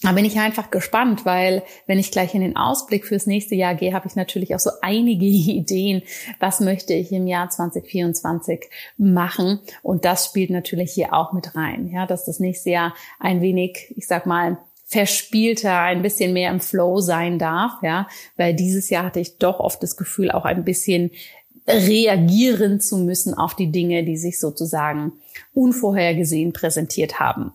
da 0.03 0.11
bin 0.11 0.25
ich 0.25 0.37
einfach 0.37 0.69
gespannt, 0.69 1.25
weil 1.25 1.63
wenn 1.87 1.97
ich 1.97 2.11
gleich 2.11 2.35
in 2.35 2.41
den 2.41 2.57
Ausblick 2.57 3.05
fürs 3.05 3.25
nächste 3.25 3.55
Jahr 3.55 3.73
gehe, 3.73 3.93
habe 3.93 4.07
ich 4.07 4.15
natürlich 4.15 4.53
auch 4.53 4.59
so 4.59 4.71
einige 4.81 5.25
Ideen, 5.51 6.03
was 6.39 6.59
möchte 6.59 6.93
ich 6.93 7.11
im 7.11 7.25
Jahr 7.25 7.49
2024 7.49 8.69
machen. 8.97 9.59
Und 9.81 10.03
das 10.03 10.25
spielt 10.25 10.49
natürlich 10.49 10.91
hier 10.91 11.13
auch 11.13 11.31
mit 11.31 11.55
rein, 11.55 11.89
ja, 11.89 12.05
dass 12.05 12.25
das 12.25 12.39
nächste 12.39 12.69
Jahr 12.69 12.93
ein 13.19 13.41
wenig, 13.41 13.93
ich 13.95 14.07
sag 14.07 14.25
mal, 14.25 14.57
verspielter, 14.93 15.79
ein 15.79 16.01
bisschen 16.03 16.33
mehr 16.33 16.51
im 16.51 16.59
Flow 16.59 17.01
sein 17.01 17.39
darf, 17.39 17.73
ja, 17.81 18.07
weil 18.37 18.53
dieses 18.53 18.89
Jahr 18.89 19.05
hatte 19.05 19.19
ich 19.19 19.37
doch 19.37 19.59
oft 19.59 19.83
das 19.83 19.97
Gefühl, 19.97 20.31
auch 20.31 20.45
ein 20.45 20.63
bisschen 20.63 21.11
reagieren 21.67 22.79
zu 22.79 22.97
müssen 22.97 23.33
auf 23.33 23.55
die 23.55 23.71
Dinge, 23.71 24.03
die 24.03 24.17
sich 24.17 24.39
sozusagen 24.39 25.13
unvorhergesehen 25.53 26.53
präsentiert 26.53 27.19
haben. 27.19 27.53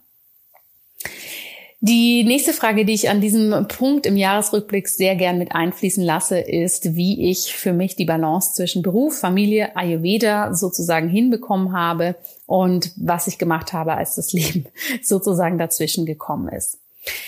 Die 1.81 2.25
nächste 2.25 2.53
Frage, 2.53 2.85
die 2.85 2.95
ich 2.95 3.09
an 3.09 3.21
diesem 3.21 3.69
Punkt 3.69 4.05
im 4.07 4.17
Jahresrückblick 4.17 4.89
sehr 4.89 5.15
gern 5.15 5.39
mit 5.39 5.53
einfließen 5.53 6.03
lasse, 6.03 6.41
ist, 6.41 6.97
wie 6.97 7.31
ich 7.31 7.55
für 7.55 7.73
mich 7.73 7.95
die 7.95 8.05
Balance 8.05 8.55
zwischen 8.55 8.83
Beruf, 8.83 9.21
Familie, 9.21 9.77
Ayurveda 9.77 10.55
sozusagen 10.55 11.09
hinbekommen 11.09 11.73
habe 11.73 12.17
und 12.47 12.91
was 12.97 13.29
ich 13.29 13.39
gemacht 13.39 13.73
habe, 13.73 13.95
als 13.95 14.17
das 14.17 14.33
Leben 14.33 14.67
sozusagen 15.03 15.57
dazwischen 15.57 16.05
gekommen 16.05 16.49
ist. 16.49 16.79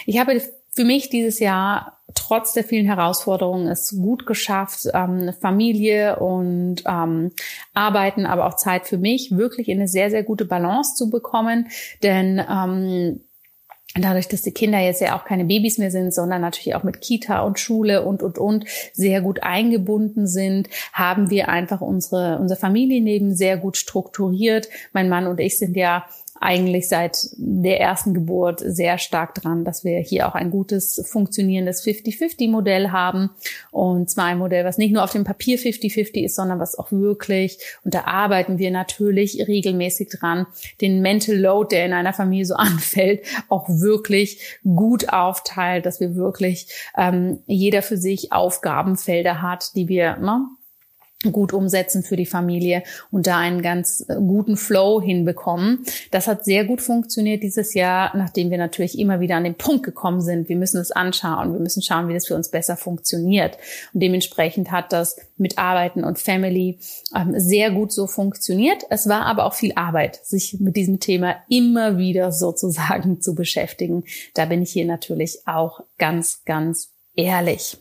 Ich 0.06 0.18
habe 0.18 0.40
für 0.72 0.84
mich 0.84 1.10
dieses 1.10 1.40
Jahr 1.40 2.00
trotz 2.14 2.52
der 2.52 2.64
vielen 2.64 2.86
Herausforderungen 2.86 3.68
es 3.68 3.90
gut 3.90 4.26
geschafft, 4.26 4.88
ähm, 4.94 5.32
Familie 5.40 6.18
und 6.18 6.76
ähm, 6.86 7.32
Arbeiten, 7.74 8.26
aber 8.26 8.46
auch 8.46 8.56
Zeit 8.56 8.86
für 8.86 8.98
mich 8.98 9.36
wirklich 9.36 9.68
in 9.68 9.78
eine 9.78 9.88
sehr, 9.88 10.10
sehr 10.10 10.22
gute 10.22 10.44
Balance 10.44 10.94
zu 10.94 11.10
bekommen. 11.10 11.68
Denn 12.02 12.40
ähm, 12.48 13.20
dadurch, 13.94 14.28
dass 14.28 14.42
die 14.42 14.52
Kinder 14.52 14.78
jetzt 14.78 15.00
ja 15.00 15.18
auch 15.18 15.24
keine 15.24 15.44
Babys 15.44 15.78
mehr 15.78 15.90
sind, 15.90 16.14
sondern 16.14 16.40
natürlich 16.40 16.76
auch 16.76 16.84
mit 16.84 17.00
Kita 17.00 17.40
und 17.40 17.58
Schule 17.58 18.04
und, 18.04 18.22
und, 18.22 18.38
und 18.38 18.64
sehr 18.92 19.20
gut 19.20 19.42
eingebunden 19.42 20.26
sind, 20.26 20.68
haben 20.92 21.30
wir 21.30 21.48
einfach 21.48 21.80
unsere, 21.80 22.38
unser 22.38 22.56
Familienleben 22.56 23.34
sehr 23.34 23.56
gut 23.56 23.76
strukturiert. 23.76 24.68
Mein 24.92 25.08
Mann 25.08 25.26
und 25.26 25.40
ich 25.40 25.58
sind 25.58 25.76
ja 25.76 26.06
eigentlich 26.40 26.88
seit 26.88 27.18
der 27.36 27.80
ersten 27.80 28.14
Geburt 28.14 28.60
sehr 28.64 28.96
stark 28.96 29.34
dran, 29.34 29.64
dass 29.64 29.84
wir 29.84 29.98
hier 30.00 30.26
auch 30.26 30.34
ein 30.34 30.50
gutes 30.50 31.06
funktionierendes 31.06 31.84
50-50-Modell 31.84 32.90
haben. 32.90 33.30
Und 33.70 34.08
zwar 34.08 34.24
ein 34.24 34.38
Modell, 34.38 34.64
was 34.64 34.78
nicht 34.78 34.92
nur 34.92 35.04
auf 35.04 35.12
dem 35.12 35.24
Papier 35.24 35.58
50-50 35.58 36.24
ist, 36.24 36.36
sondern 36.36 36.58
was 36.58 36.78
auch 36.78 36.90
wirklich, 36.90 37.58
und 37.84 37.92
da 37.92 38.04
arbeiten 38.04 38.58
wir 38.58 38.70
natürlich 38.70 39.46
regelmäßig 39.46 40.08
dran, 40.08 40.46
den 40.80 41.02
Mental 41.02 41.36
Load, 41.36 41.76
der 41.76 41.84
in 41.84 41.92
einer 41.92 42.14
Familie 42.14 42.46
so 42.46 42.54
anfällt, 42.56 43.22
auch 43.50 43.68
wirklich 43.68 44.58
gut 44.64 45.12
aufteilt, 45.12 45.84
dass 45.84 46.00
wir 46.00 46.16
wirklich 46.16 46.68
ähm, 46.96 47.40
jeder 47.46 47.82
für 47.82 47.98
sich 47.98 48.32
Aufgabenfelder 48.32 49.42
hat, 49.42 49.76
die 49.76 49.88
wir 49.88 50.16
ne, 50.16 50.46
gut 51.30 51.52
umsetzen 51.52 52.02
für 52.02 52.16
die 52.16 52.26
Familie 52.26 52.82
und 53.10 53.26
da 53.26 53.38
einen 53.38 53.60
ganz 53.60 54.04
äh, 54.08 54.14
guten 54.14 54.56
Flow 54.56 55.02
hinbekommen. 55.02 55.84
Das 56.10 56.26
hat 56.26 56.44
sehr 56.44 56.64
gut 56.64 56.80
funktioniert 56.80 57.42
dieses 57.42 57.74
Jahr, 57.74 58.16
nachdem 58.16 58.50
wir 58.50 58.56
natürlich 58.56 58.98
immer 58.98 59.20
wieder 59.20 59.36
an 59.36 59.44
den 59.44 59.54
Punkt 59.54 59.82
gekommen 59.82 60.22
sind. 60.22 60.48
Wir 60.48 60.56
müssen 60.56 60.80
es 60.80 60.92
anschauen. 60.92 61.52
Wir 61.52 61.60
müssen 61.60 61.82
schauen, 61.82 62.08
wie 62.08 62.14
das 62.14 62.26
für 62.26 62.34
uns 62.34 62.48
besser 62.48 62.76
funktioniert. 62.76 63.58
Und 63.92 64.00
dementsprechend 64.00 64.70
hat 64.70 64.92
das 64.92 65.16
mit 65.36 65.58
Arbeiten 65.58 66.04
und 66.04 66.18
Family 66.18 66.78
ähm, 67.14 67.34
sehr 67.38 67.70
gut 67.70 67.92
so 67.92 68.06
funktioniert. 68.06 68.84
Es 68.88 69.06
war 69.06 69.26
aber 69.26 69.44
auch 69.44 69.54
viel 69.54 69.72
Arbeit, 69.74 70.20
sich 70.24 70.58
mit 70.58 70.76
diesem 70.76 71.00
Thema 71.00 71.36
immer 71.50 71.98
wieder 71.98 72.32
sozusagen 72.32 73.20
zu 73.20 73.34
beschäftigen. 73.34 74.04
Da 74.32 74.46
bin 74.46 74.62
ich 74.62 74.72
hier 74.72 74.86
natürlich 74.86 75.40
auch 75.46 75.80
ganz, 75.98 76.44
ganz 76.46 76.92
ehrlich. 77.14 77.76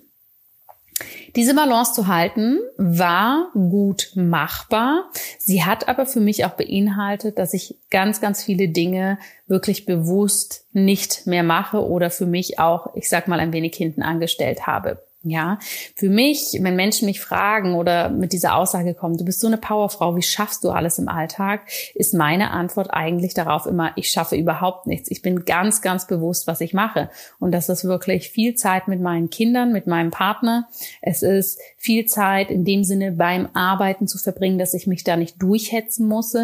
Diese 1.36 1.56
Balance 1.56 1.94
zu 1.94 2.08
halten 2.08 2.60
war 2.78 3.52
gut 3.54 4.12
machbar. 4.16 5.10
Sie 5.38 5.64
hat 5.64 5.88
aber 5.88 6.06
für 6.06 6.20
mich 6.20 6.46
auch 6.46 6.52
beinhaltet, 6.52 7.38
dass 7.38 7.54
ich 7.54 7.76
ganz, 7.90 8.22
ganz 8.22 8.44
viele 8.44 8.70
Dinge 8.70 9.18
wirklich 9.48 9.86
bewusst 9.86 10.66
nicht 10.74 11.28
mehr 11.28 11.44
mache 11.44 11.86
oder 11.86 12.10
für 12.10 12.26
mich 12.26 12.60
auch, 12.60 12.96
ich 12.96 13.10
sag 13.10 13.28
mal, 13.28 13.40
ein 13.40 13.54
wenig 13.54 13.76
hinten 13.76 14.02
angestellt 14.02 14.68
habe. 14.68 15.02
Ja, 15.22 15.60
für 15.96 16.08
mich, 16.08 16.58
wenn 16.62 16.78
Menschen 16.78 17.06
mich 17.06 17.20
fragen 17.20 17.76
oder 17.76 18.08
mit 18.08 18.32
dieser 18.32 18.56
Aussage 18.56 18.94
kommen, 18.94 19.18
du 19.18 19.26
bist 19.26 19.42
so 19.42 19.48
eine 19.48 19.58
Powerfrau, 19.58 20.16
wie 20.16 20.22
schaffst 20.22 20.64
du 20.64 20.70
alles 20.70 20.98
im 20.98 21.10
Alltag, 21.10 21.68
ist 21.94 22.14
meine 22.14 22.52
Antwort 22.52 22.94
eigentlich 22.94 23.34
darauf 23.34 23.66
immer, 23.66 23.92
ich 23.98 24.10
schaffe 24.12 24.38
überhaupt 24.38 24.88
nichts. 24.88 25.12
Ich 25.12 25.22
bin 25.22 25.44
ganz, 25.44 25.82
ganz 25.82 26.08
bewusst, 26.08 26.48
was 26.48 26.62
ich 26.62 26.74
mache. 26.74 27.10
Und 27.38 27.52
das 27.52 27.68
ist 27.68 27.84
wirklich 27.84 28.30
viel 28.30 28.56
Zeit 28.56 28.88
mit 28.88 29.02
meinen 29.02 29.30
Kindern, 29.30 29.74
mit 29.74 29.88
meinem 29.88 30.10
Partner. 30.10 30.70
Es 31.02 31.22
ist 31.22 31.60
viel 31.76 32.06
Zeit 32.06 32.50
in 32.50 32.64
dem 32.64 32.86
Sinne 32.86 33.12
beim 33.12 33.50
Arbeiten 33.54 34.08
zu 34.08 34.20
verbringen, 34.20 34.58
dass 34.58 34.74
ich 34.74 34.88
mich 34.88 35.04
da 35.04 35.18
nicht 35.18 35.42
durchhetzen 35.42 36.08
muss. 36.08 36.38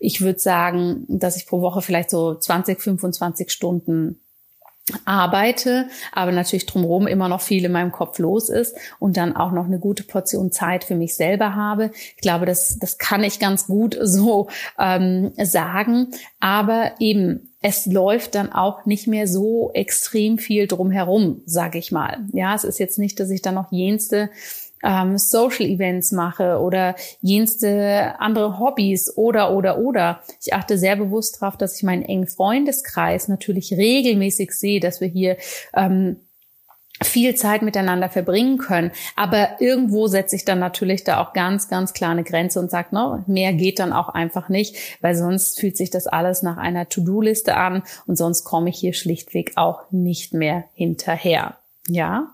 Ich 0.00 0.22
würde 0.22 0.38
sagen, 0.38 1.04
dass 1.08 1.36
ich 1.36 1.46
pro 1.46 1.60
Woche 1.60 1.82
vielleicht 1.82 2.08
so 2.08 2.34
20, 2.34 2.80
25 2.80 3.50
Stunden 3.50 4.18
arbeite, 5.06 5.88
aber 6.12 6.30
natürlich 6.30 6.66
drumherum 6.66 7.06
immer 7.06 7.28
noch 7.28 7.40
viel 7.40 7.64
in 7.64 7.72
meinem 7.72 7.92
Kopf 7.92 8.18
los 8.18 8.50
ist 8.50 8.76
und 8.98 9.16
dann 9.16 9.34
auch 9.34 9.50
noch 9.50 9.64
eine 9.64 9.78
gute 9.78 10.02
Portion 10.02 10.52
Zeit 10.52 10.84
für 10.84 10.94
mich 10.94 11.16
selber 11.16 11.54
habe. 11.54 11.90
Ich 12.16 12.20
glaube, 12.20 12.44
das, 12.44 12.78
das 12.78 12.98
kann 12.98 13.24
ich 13.24 13.38
ganz 13.38 13.66
gut 13.66 13.96
so 14.02 14.48
ähm, 14.78 15.32
sagen. 15.42 16.08
Aber 16.38 16.92
eben, 16.98 17.54
es 17.62 17.86
läuft 17.86 18.34
dann 18.34 18.52
auch 18.52 18.84
nicht 18.84 19.06
mehr 19.06 19.26
so 19.26 19.70
extrem 19.72 20.36
viel 20.36 20.66
drumherum, 20.66 21.40
sage 21.46 21.78
ich 21.78 21.90
mal. 21.90 22.18
Ja, 22.32 22.54
es 22.54 22.64
ist 22.64 22.78
jetzt 22.78 22.98
nicht, 22.98 23.18
dass 23.20 23.30
ich 23.30 23.40
dann 23.40 23.54
noch 23.54 23.72
jenste 23.72 24.28
ähm, 24.84 25.18
Social 25.18 25.66
Events 25.66 26.12
mache 26.12 26.58
oder 26.60 26.94
jenste 27.20 28.14
andere 28.18 28.58
Hobbys 28.58 29.16
oder, 29.16 29.52
oder, 29.52 29.78
oder. 29.78 30.20
Ich 30.40 30.54
achte 30.54 30.78
sehr 30.78 30.96
bewusst 30.96 31.40
darauf, 31.40 31.56
dass 31.56 31.76
ich 31.76 31.82
meinen 31.82 32.02
engen 32.02 32.28
Freundeskreis 32.28 33.28
natürlich 33.28 33.72
regelmäßig 33.72 34.52
sehe, 34.52 34.80
dass 34.80 35.00
wir 35.00 35.08
hier 35.08 35.36
ähm, 35.74 36.16
viel 37.02 37.34
Zeit 37.34 37.62
miteinander 37.62 38.08
verbringen 38.08 38.58
können. 38.58 38.92
Aber 39.16 39.60
irgendwo 39.60 40.06
setze 40.06 40.36
ich 40.36 40.44
dann 40.44 40.60
natürlich 40.60 41.02
da 41.02 41.20
auch 41.20 41.32
ganz, 41.32 41.68
ganz 41.68 41.92
klar 41.92 42.12
eine 42.12 42.24
Grenze 42.24 42.60
und 42.60 42.70
sage, 42.70 42.88
no, 42.92 43.24
mehr 43.26 43.52
geht 43.52 43.78
dann 43.78 43.92
auch 43.92 44.08
einfach 44.10 44.48
nicht, 44.48 44.76
weil 45.00 45.16
sonst 45.16 45.58
fühlt 45.58 45.76
sich 45.76 45.90
das 45.90 46.06
alles 46.06 46.42
nach 46.42 46.56
einer 46.56 46.88
To-Do-Liste 46.88 47.56
an 47.56 47.82
und 48.06 48.16
sonst 48.16 48.44
komme 48.44 48.70
ich 48.70 48.78
hier 48.78 48.92
schlichtweg 48.92 49.52
auch 49.56 49.82
nicht 49.90 50.34
mehr 50.34 50.64
hinterher. 50.74 51.56
Ja. 51.88 52.28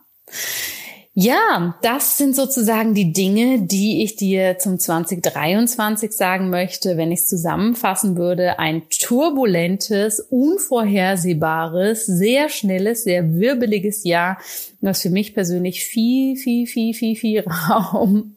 Ja, 1.22 1.74
das 1.82 2.16
sind 2.16 2.34
sozusagen 2.34 2.94
die 2.94 3.12
Dinge, 3.12 3.60
die 3.60 4.02
ich 4.02 4.16
dir 4.16 4.56
zum 4.58 4.78
2023 4.78 6.12
sagen 6.12 6.48
möchte, 6.48 6.96
wenn 6.96 7.12
ich 7.12 7.20
es 7.20 7.26
zusammenfassen 7.26 8.16
würde. 8.16 8.58
Ein 8.58 8.84
turbulentes, 8.88 10.20
unvorhersehbares, 10.20 12.06
sehr 12.06 12.48
schnelles, 12.48 13.04
sehr 13.04 13.34
wirbeliges 13.34 14.04
Jahr, 14.04 14.38
was 14.80 15.02
für 15.02 15.10
mich 15.10 15.34
persönlich 15.34 15.84
viel, 15.84 16.36
viel, 16.36 16.66
viel, 16.66 16.94
viel, 16.94 17.16
viel 17.16 17.40
Raum 17.68 18.36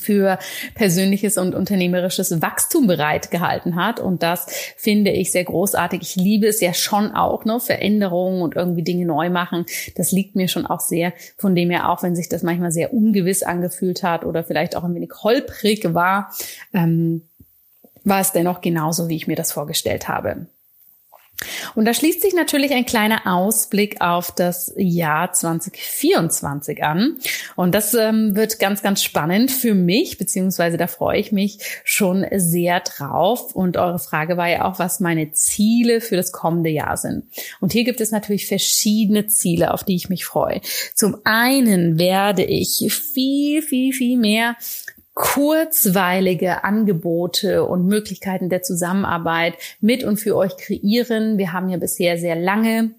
für 0.00 0.38
persönliches 0.74 1.36
und 1.36 1.54
unternehmerisches 1.54 2.40
Wachstum 2.40 2.86
bereitgehalten 2.86 3.76
hat. 3.76 4.00
Und 4.00 4.22
das 4.22 4.46
finde 4.76 5.10
ich 5.10 5.30
sehr 5.30 5.44
großartig. 5.44 6.00
Ich 6.00 6.16
liebe 6.16 6.46
es 6.46 6.60
ja 6.60 6.72
schon 6.72 7.12
auch, 7.12 7.44
ne? 7.44 7.60
Veränderungen 7.60 8.42
und 8.42 8.56
irgendwie 8.56 8.82
Dinge 8.82 9.04
neu 9.04 9.28
machen. 9.28 9.66
Das 9.96 10.10
liegt 10.10 10.36
mir 10.36 10.48
schon 10.48 10.66
auch 10.66 10.80
sehr. 10.80 11.12
Von 11.36 11.54
dem 11.54 11.70
her 11.70 11.90
auch, 11.90 12.02
wenn 12.02 12.16
sich 12.16 12.28
das 12.28 12.42
manchmal 12.42 12.72
sehr 12.72 12.94
ungewiss 12.94 13.42
angefühlt 13.42 14.02
hat 14.02 14.24
oder 14.24 14.42
vielleicht 14.42 14.74
auch 14.74 14.84
ein 14.84 14.94
wenig 14.94 15.12
holprig 15.22 15.92
war, 15.92 16.32
ähm, 16.72 17.22
war 18.04 18.20
es 18.20 18.32
dennoch 18.32 18.60
genauso, 18.60 19.08
wie 19.08 19.16
ich 19.16 19.26
mir 19.26 19.36
das 19.36 19.52
vorgestellt 19.52 20.08
habe. 20.08 20.46
Und 21.74 21.84
da 21.84 21.94
schließt 21.94 22.22
sich 22.22 22.34
natürlich 22.34 22.72
ein 22.72 22.86
kleiner 22.86 23.22
Ausblick 23.26 24.00
auf 24.00 24.30
das 24.30 24.72
Jahr 24.76 25.32
2024 25.32 26.82
an. 26.82 27.18
Und 27.56 27.74
das 27.74 27.94
ähm, 27.94 28.36
wird 28.36 28.58
ganz, 28.58 28.82
ganz 28.82 29.02
spannend 29.02 29.50
für 29.50 29.74
mich, 29.74 30.18
beziehungsweise 30.18 30.76
da 30.76 30.86
freue 30.86 31.18
ich 31.18 31.32
mich 31.32 31.58
schon 31.84 32.24
sehr 32.32 32.80
drauf. 32.80 33.54
Und 33.54 33.76
eure 33.76 33.98
Frage 33.98 34.36
war 34.36 34.48
ja 34.48 34.64
auch, 34.64 34.78
was 34.78 35.00
meine 35.00 35.32
Ziele 35.32 36.00
für 36.00 36.16
das 36.16 36.32
kommende 36.32 36.70
Jahr 36.70 36.96
sind. 36.96 37.24
Und 37.60 37.72
hier 37.72 37.84
gibt 37.84 38.00
es 38.00 38.10
natürlich 38.10 38.46
verschiedene 38.46 39.26
Ziele, 39.26 39.74
auf 39.74 39.84
die 39.84 39.96
ich 39.96 40.08
mich 40.08 40.24
freue. 40.24 40.60
Zum 40.94 41.16
einen 41.24 41.98
werde 41.98 42.44
ich 42.44 42.92
viel, 42.92 43.62
viel, 43.62 43.92
viel 43.92 44.18
mehr 44.18 44.56
kurzweilige 45.14 46.64
Angebote 46.64 47.64
und 47.64 47.86
Möglichkeiten 47.86 48.48
der 48.48 48.62
Zusammenarbeit 48.62 49.54
mit 49.80 50.04
und 50.04 50.18
für 50.18 50.36
euch 50.36 50.56
kreieren. 50.56 51.38
Wir 51.38 51.52
haben 51.52 51.68
ja 51.68 51.76
bisher 51.76 52.18
sehr 52.18 52.36
lange 52.36 52.90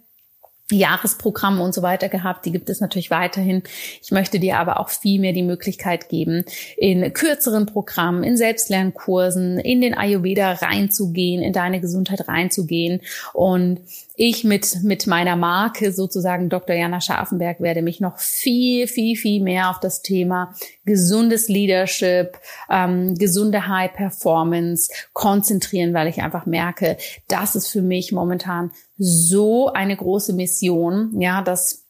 Jahresprogramme 0.71 1.61
und 1.61 1.75
so 1.75 1.83
weiter 1.83 2.09
gehabt. 2.09 2.45
Die 2.45 2.51
gibt 2.51 2.69
es 2.69 2.81
natürlich 2.81 3.11
weiterhin. 3.11 3.61
Ich 4.01 4.11
möchte 4.11 4.39
dir 4.39 4.57
aber 4.57 4.79
auch 4.79 4.89
viel 4.89 5.19
mehr 5.19 5.33
die 5.33 5.43
Möglichkeit 5.43 6.09
geben, 6.09 6.43
in 6.77 7.13
kürzeren 7.13 7.67
Programmen, 7.67 8.23
in 8.23 8.35
Selbstlernkursen, 8.35 9.59
in 9.59 9.81
den 9.81 9.93
Ayurveda 9.93 10.53
reinzugehen, 10.53 11.43
in 11.43 11.53
deine 11.53 11.81
Gesundheit 11.81 12.27
reinzugehen 12.27 13.01
und 13.33 13.81
ich 14.17 14.43
mit, 14.43 14.83
mit 14.83 15.07
meiner 15.07 15.35
Marke 15.35 15.91
sozusagen 15.91 16.49
Dr. 16.49 16.75
Jana 16.75 17.01
Scharfenberg 17.01 17.59
werde 17.59 17.81
mich 17.81 17.99
noch 17.99 18.17
viel, 18.17 18.87
viel, 18.87 19.15
viel 19.15 19.41
mehr 19.41 19.69
auf 19.69 19.79
das 19.79 20.01
Thema 20.01 20.53
gesundes 20.85 21.47
Leadership, 21.49 22.37
ähm, 22.69 23.15
gesunde 23.15 23.67
High 23.67 23.93
Performance 23.93 24.91
konzentrieren, 25.13 25.93
weil 25.93 26.07
ich 26.07 26.21
einfach 26.21 26.45
merke, 26.45 26.97
das 27.27 27.55
ist 27.55 27.69
für 27.69 27.81
mich 27.81 28.11
momentan 28.11 28.71
so 28.97 29.71
eine 29.73 29.95
große 29.95 30.33
Mission, 30.33 31.19
ja, 31.19 31.41
dass 31.41 31.85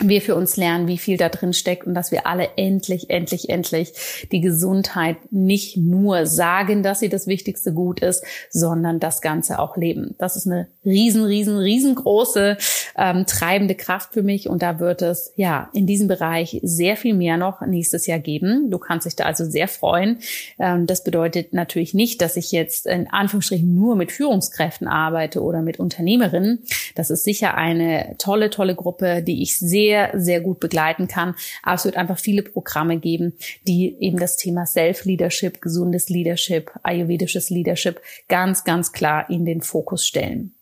wir 0.00 0.22
für 0.22 0.34
uns 0.34 0.56
lernen, 0.56 0.88
wie 0.88 0.98
viel 0.98 1.16
da 1.16 1.28
drin 1.28 1.52
steckt 1.52 1.86
und 1.86 1.94
dass 1.94 2.12
wir 2.12 2.26
alle 2.26 2.50
endlich, 2.56 3.10
endlich, 3.10 3.50
endlich 3.50 3.92
die 4.32 4.40
Gesundheit 4.40 5.16
nicht 5.30 5.76
nur 5.76 6.26
sagen, 6.26 6.82
dass 6.82 7.00
sie 7.00 7.08
das 7.08 7.26
wichtigste 7.26 7.72
Gut 7.72 8.00
ist, 8.00 8.24
sondern 8.50 9.00
das 9.00 9.20
Ganze 9.20 9.58
auch 9.58 9.76
leben. 9.76 10.14
Das 10.18 10.36
ist 10.36 10.46
eine 10.46 10.68
riesen, 10.84 11.24
riesen, 11.24 11.58
riesengroße 11.58 12.56
ähm, 12.96 13.26
treibende 13.26 13.74
Kraft 13.74 14.12
für 14.12 14.22
mich 14.22 14.48
und 14.48 14.62
da 14.62 14.80
wird 14.80 15.02
es 15.02 15.32
ja 15.36 15.70
in 15.72 15.86
diesem 15.86 16.08
Bereich 16.08 16.60
sehr 16.62 16.96
viel 16.96 17.14
mehr 17.14 17.36
noch 17.36 17.60
nächstes 17.62 18.06
Jahr 18.06 18.18
geben. 18.18 18.70
Du 18.70 18.78
kannst 18.78 19.06
dich 19.06 19.16
da 19.16 19.24
also 19.24 19.44
sehr 19.44 19.68
freuen. 19.68 20.18
Ähm, 20.58 20.86
das 20.86 21.04
bedeutet 21.04 21.52
natürlich 21.52 21.94
nicht, 21.94 22.20
dass 22.20 22.36
ich 22.36 22.52
jetzt 22.52 22.86
in 22.86 23.08
Anführungsstrichen 23.08 23.74
nur 23.74 23.96
mit 23.96 24.12
Führungskräften 24.12 24.88
arbeite 24.88 25.42
oder 25.42 25.62
mit 25.62 25.78
Unternehmerinnen. 25.78 26.64
Das 26.94 27.10
ist 27.10 27.24
sicher 27.24 27.56
eine 27.56 28.16
tolle, 28.18 28.50
tolle 28.50 28.74
Gruppe, 28.74 29.22
die 29.22 29.42
ich 29.42 29.58
sehr 29.58 30.12
sehr, 30.14 30.40
gut 30.40 30.60
begleiten 30.60 31.08
kann. 31.08 31.34
Aber 31.62 31.74
es 31.74 31.84
wird 31.84 31.96
einfach 31.96 32.18
viele 32.18 32.42
Programme 32.42 32.98
geben, 32.98 33.34
die 33.66 33.96
eben 34.00 34.18
das 34.18 34.36
Thema 34.36 34.66
Self-Leadership, 34.66 35.60
gesundes 35.60 36.08
Leadership, 36.08 36.70
ayurvedisches 36.82 37.50
Leadership 37.50 38.00
ganz, 38.28 38.64
ganz 38.64 38.92
klar 38.92 39.28
in 39.30 39.44
den 39.44 39.62
Fokus 39.62 40.06
stellen. 40.06 40.54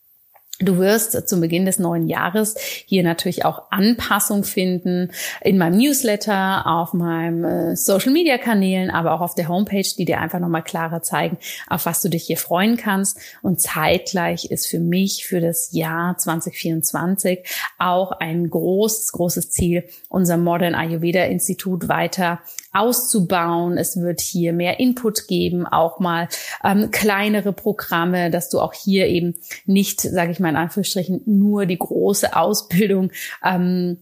Du 0.63 0.77
wirst 0.77 1.27
zum 1.27 1.41
Beginn 1.41 1.65
des 1.65 1.79
neuen 1.79 2.07
Jahres 2.07 2.55
hier 2.85 3.03
natürlich 3.03 3.47
auch 3.47 3.71
Anpassung 3.71 4.45
finden 4.45 5.11
in 5.41 5.57
meinem 5.57 5.79
Newsletter, 5.79 6.67
auf 6.67 6.93
meinem 6.93 7.45
äh, 7.45 7.77
Social 7.77 8.13
Media 8.13 8.37
Kanälen, 8.37 8.91
aber 8.91 9.13
auch 9.13 9.23
auf 9.23 9.35
der 9.35 9.49
Homepage, 9.49 9.89
die 9.97 10.05
dir 10.05 10.21
einfach 10.21 10.39
nochmal 10.39 10.63
klarer 10.63 11.03
zeigen, 11.03 11.39
auf 11.67 11.87
was 11.87 12.03
du 12.03 12.11
dich 12.11 12.25
hier 12.25 12.37
freuen 12.37 12.77
kannst. 12.77 13.19
Und 13.41 13.63
zeitgleich 13.63 14.51
ist 14.51 14.67
für 14.67 14.81
mich 14.81 15.25
für 15.25 15.41
das 15.41 15.73
Jahr 15.73 16.19
2024 16.19 17.41
auch 17.79 18.13
ein 18.13 18.51
großes, 18.51 19.13
großes 19.13 19.51
Ziel, 19.51 19.85
unser 20.11 20.37
Modern 20.37 20.75
Ayurveda 20.75 21.25
Institut 21.25 21.89
weiter 21.89 22.41
auszubauen. 22.73 23.79
Es 23.79 24.01
wird 24.01 24.21
hier 24.21 24.53
mehr 24.53 24.79
Input 24.79 25.27
geben, 25.27 25.67
auch 25.67 25.99
mal 25.99 26.29
ähm, 26.63 26.91
kleinere 26.91 27.53
Programme, 27.53 28.31
dass 28.31 28.49
du 28.49 28.61
auch 28.61 28.73
hier 28.73 29.07
eben 29.07 29.35
nicht, 29.67 30.01
sage 30.01 30.33
ich 30.33 30.41
mal 30.41 30.51
in 30.51 30.57
Anführungsstrichen, 30.57 31.23
nur 31.27 31.67
die 31.67 31.79
große 31.79 32.37
Ausbildung 32.37 33.11
ähm, 33.45 33.99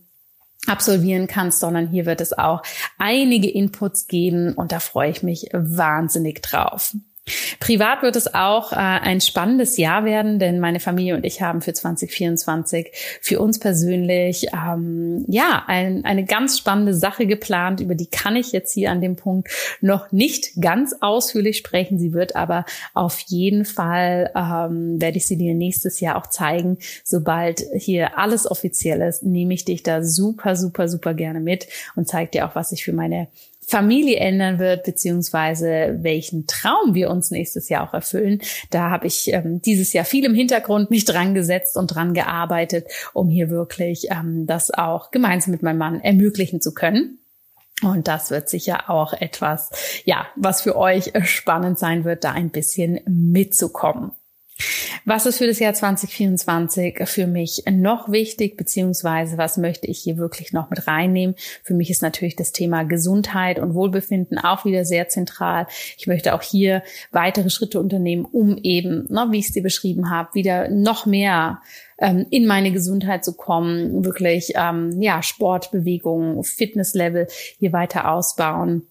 absolvieren 0.66 1.26
kannst, 1.26 1.61
sondern 1.61 1.88
hier 1.88 2.04
wird 2.04 2.20
es 2.20 2.37
auch 2.37 2.62
einige 2.98 3.50
Inputs 3.50 4.07
geben 4.07 4.52
und 4.54 4.72
da 4.72 4.81
freue 4.81 5.11
ich 5.11 5.22
mich 5.22 5.48
wahnsinnig 5.52 6.42
drauf. 6.42 6.94
Privat 7.61 8.03
wird 8.03 8.17
es 8.17 8.35
auch 8.35 8.73
äh, 8.73 8.77
ein 8.77 9.21
spannendes 9.21 9.77
Jahr 9.77 10.05
werden, 10.05 10.38
denn 10.38 10.61
meine 10.61 10.81
Familie 10.81 11.14
und 11.14 11.25
ich 11.25 11.43
haben 11.43 11.61
für 11.61 11.73
2024 11.73 12.91
für 13.21 13.41
uns 13.41 13.59
persönlich 13.59 14.49
ähm, 14.53 15.25
ja 15.29 15.64
ein, 15.67 16.05
eine 16.05 16.25
ganz 16.25 16.59
spannende 16.59 16.95
Sache 16.95 17.27
geplant, 17.27 17.81
über 17.81 17.95
die 17.95 18.07
kann 18.07 18.37
ich 18.37 18.53
jetzt 18.53 18.73
hier 18.73 18.91
an 18.91 19.01
dem 19.01 19.17
Punkt 19.17 19.49
noch 19.81 20.12
nicht 20.12 20.61
ganz 20.61 20.95
ausführlich 21.01 21.57
sprechen. 21.57 21.99
Sie 21.99 22.12
wird 22.12 22.37
aber 22.37 22.64
auf 22.95 23.21
jeden 23.27 23.64
Fall 23.64 24.31
ähm, 24.35 25.01
werde 25.01 25.19
ich 25.19 25.27
sie 25.27 25.37
dir 25.37 25.55
nächstes 25.55 26.01
Jahr 26.01 26.17
auch 26.17 26.29
zeigen. 26.29 26.79
Sobald 27.05 27.64
hier 27.75 28.19
alles 28.19 28.51
offiziell 28.51 29.01
ist, 29.03 29.23
nehme 29.23 29.55
ich 29.55 29.64
dich 29.64 29.83
da 29.83 30.03
super, 30.03 30.57
super, 30.57 30.88
super 30.88 31.14
gerne 31.14 31.41
mit 31.41 31.69
und 31.97 32.09
zeige 32.09 32.31
dir 32.31 32.47
auch, 32.47 32.55
was 32.55 32.73
ich 32.73 32.85
für 32.85 32.93
meine 32.93 33.29
Familie 33.68 34.16
ändern 34.16 34.59
wird, 34.59 34.85
beziehungsweise 34.85 35.98
welchen 36.00 36.46
Traum 36.46 36.94
wir 36.94 37.11
uns 37.11 37.31
nächstes 37.31 37.68
Jahr 37.68 37.87
auch 37.87 37.92
erfüllen. 37.92 38.40
Da 38.70 38.88
habe 38.88 39.07
ich 39.07 39.31
ähm, 39.31 39.61
dieses 39.61 39.92
Jahr 39.92 40.07
viel 40.07 40.24
im 40.24 40.35
Hintergrund 40.35 40.90
mich 40.90 41.04
dran 41.04 41.35
gesetzt 41.35 41.76
und 41.76 41.88
dran 41.88 42.14
gearbeitet, 42.14 42.87
um 43.12 43.28
hier 43.28 43.50
wirklich 43.50 44.09
ähm, 44.11 44.46
das 44.46 44.70
auch 44.70 45.11
gemeinsam 45.11 45.50
mit 45.52 45.62
meinem 45.62 45.76
Mann 45.76 46.00
ermöglichen 46.00 46.62
zu 46.62 46.72
können. 46.72 47.18
Und 47.83 48.09
das 48.09 48.31
wird 48.31 48.48
sicher 48.48 48.88
auch 48.88 49.12
etwas, 49.12 49.70
ja, 50.07 50.26
was 50.35 50.62
für 50.62 50.74
euch 50.74 51.12
spannend 51.24 51.78
sein 51.78 52.04
wird, 52.04 52.24
da 52.24 52.33
ein 52.33 52.48
bisschen 52.48 53.00
mitzukommen. 53.07 54.12
Was 55.09 55.25
ist 55.25 55.38
für 55.38 55.47
das 55.47 55.59
Jahr 55.59 55.73
2024 55.73 57.09
für 57.09 57.27
mich 57.27 57.62
noch 57.71 58.12
wichtig, 58.12 58.59
beziehungsweise 58.59 59.38
was 59.38 59.57
möchte 59.57 59.87
ich 59.87 60.01
hier 60.01 60.18
wirklich 60.18 60.53
noch 60.53 60.68
mit 60.68 60.87
reinnehmen? 60.87 61.35
Für 61.62 61.73
mich 61.73 61.88
ist 61.88 62.03
natürlich 62.03 62.37
das 62.37 62.53
Thema 62.53 62.83
Gesundheit 62.83 63.59
und 63.59 63.73
Wohlbefinden 63.73 64.37
auch 64.37 64.66
wieder 64.66 64.85
sehr 64.85 65.09
zentral. 65.09 65.66
Ich 65.97 66.09
möchte 66.09 66.35
auch 66.35 66.42
hier 66.42 66.83
weitere 67.11 67.49
Schritte 67.49 67.81
unternehmen, 67.81 68.27
um 68.27 68.59
eben, 68.62 69.07
ne, 69.09 69.29
wie 69.31 69.38
ich 69.38 69.47
es 69.47 69.53
dir 69.53 69.62
beschrieben 69.62 70.11
habe, 70.11 70.35
wieder 70.35 70.68
noch 70.68 71.07
mehr 71.07 71.62
ähm, 71.99 72.27
in 72.29 72.47
meine 72.47 72.71
Gesundheit 72.71 73.25
zu 73.25 73.35
kommen, 73.35 74.05
wirklich 74.05 74.53
ähm, 74.57 75.01
ja 75.01 75.23
Sport, 75.23 75.71
Bewegung, 75.71 76.44
Fitnesslevel 76.44 77.29
hier 77.59 77.73
weiter 77.73 78.12
ausbauen 78.12 78.87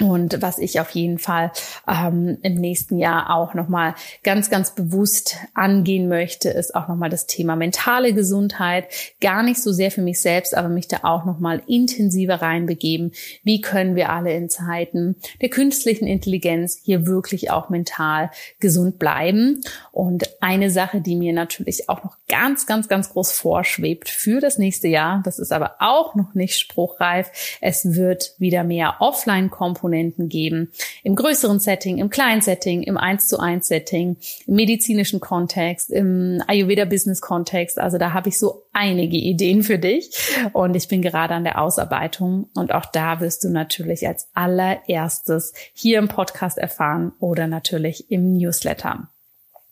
und 0.00 0.42
was 0.42 0.58
ich 0.58 0.80
auf 0.80 0.90
jeden 0.90 1.20
Fall 1.20 1.52
ähm, 1.86 2.38
im 2.42 2.56
nächsten 2.56 2.98
Jahr 2.98 3.32
auch 3.32 3.54
nochmal 3.54 3.94
ganz, 4.24 4.50
ganz 4.50 4.74
bewusst 4.74 5.36
angehen 5.54 6.08
möchte, 6.08 6.48
ist 6.48 6.74
auch 6.74 6.88
nochmal 6.88 7.10
das 7.10 7.28
Thema 7.28 7.54
mentale 7.54 8.12
Gesundheit. 8.12 8.88
Gar 9.20 9.44
nicht 9.44 9.62
so 9.62 9.70
sehr 9.70 9.92
für 9.92 10.02
mich 10.02 10.20
selbst, 10.20 10.56
aber 10.56 10.68
mich 10.68 10.88
da 10.88 11.00
auch 11.04 11.24
nochmal 11.24 11.62
intensiver 11.68 12.42
reinbegeben. 12.42 13.12
Wie 13.44 13.60
können 13.60 13.94
wir 13.94 14.10
alle 14.10 14.34
in 14.34 14.50
Zeiten 14.50 15.14
der 15.40 15.48
künstlichen 15.48 16.08
Intelligenz 16.08 16.80
hier 16.82 17.06
wirklich 17.06 17.52
auch 17.52 17.68
mental 17.68 18.32
gesund 18.58 18.98
bleiben? 18.98 19.60
Und 19.92 20.28
eine 20.40 20.70
Sache, 20.70 21.02
die 21.02 21.14
mir 21.14 21.32
natürlich 21.32 21.88
auch 21.88 22.02
noch 22.02 22.16
ganz, 22.28 22.66
ganz, 22.66 22.88
ganz 22.88 23.10
groß 23.10 23.30
vorschwebt 23.30 24.08
für 24.08 24.40
das 24.40 24.58
nächste 24.58 24.88
Jahr, 24.88 25.22
das 25.24 25.38
ist 25.38 25.52
aber 25.52 25.76
auch 25.78 26.16
noch 26.16 26.34
nicht 26.34 26.58
spruchreif. 26.58 27.30
Es 27.60 27.94
wird 27.94 28.34
wieder 28.38 28.64
mehr 28.64 28.96
Offline-Komponenten 28.98 29.83
Komponenten 29.84 30.30
geben. 30.30 30.72
Im 31.02 31.14
größeren 31.14 31.60
Setting, 31.60 31.98
im 31.98 32.08
kleinen 32.08 32.40
Setting, 32.40 32.82
im 32.82 32.96
1 32.96 33.28
zu 33.28 33.38
1 33.38 33.68
Setting, 33.68 34.16
im 34.46 34.54
medizinischen 34.54 35.20
Kontext, 35.20 35.90
im 35.90 36.42
Ayurveda 36.46 36.86
Business 36.86 37.20
Kontext. 37.20 37.78
Also 37.78 37.98
da 37.98 38.14
habe 38.14 38.30
ich 38.30 38.38
so 38.38 38.62
einige 38.72 39.18
Ideen 39.18 39.62
für 39.62 39.78
dich 39.78 40.10
und 40.54 40.74
ich 40.74 40.88
bin 40.88 41.02
gerade 41.02 41.34
an 41.34 41.44
der 41.44 41.60
Ausarbeitung 41.60 42.48
und 42.54 42.72
auch 42.72 42.86
da 42.86 43.20
wirst 43.20 43.44
du 43.44 43.50
natürlich 43.50 44.08
als 44.08 44.28
allererstes 44.32 45.52
hier 45.74 45.98
im 45.98 46.08
Podcast 46.08 46.56
erfahren 46.56 47.12
oder 47.20 47.46
natürlich 47.46 48.10
im 48.10 48.32
Newsletter. 48.38 49.08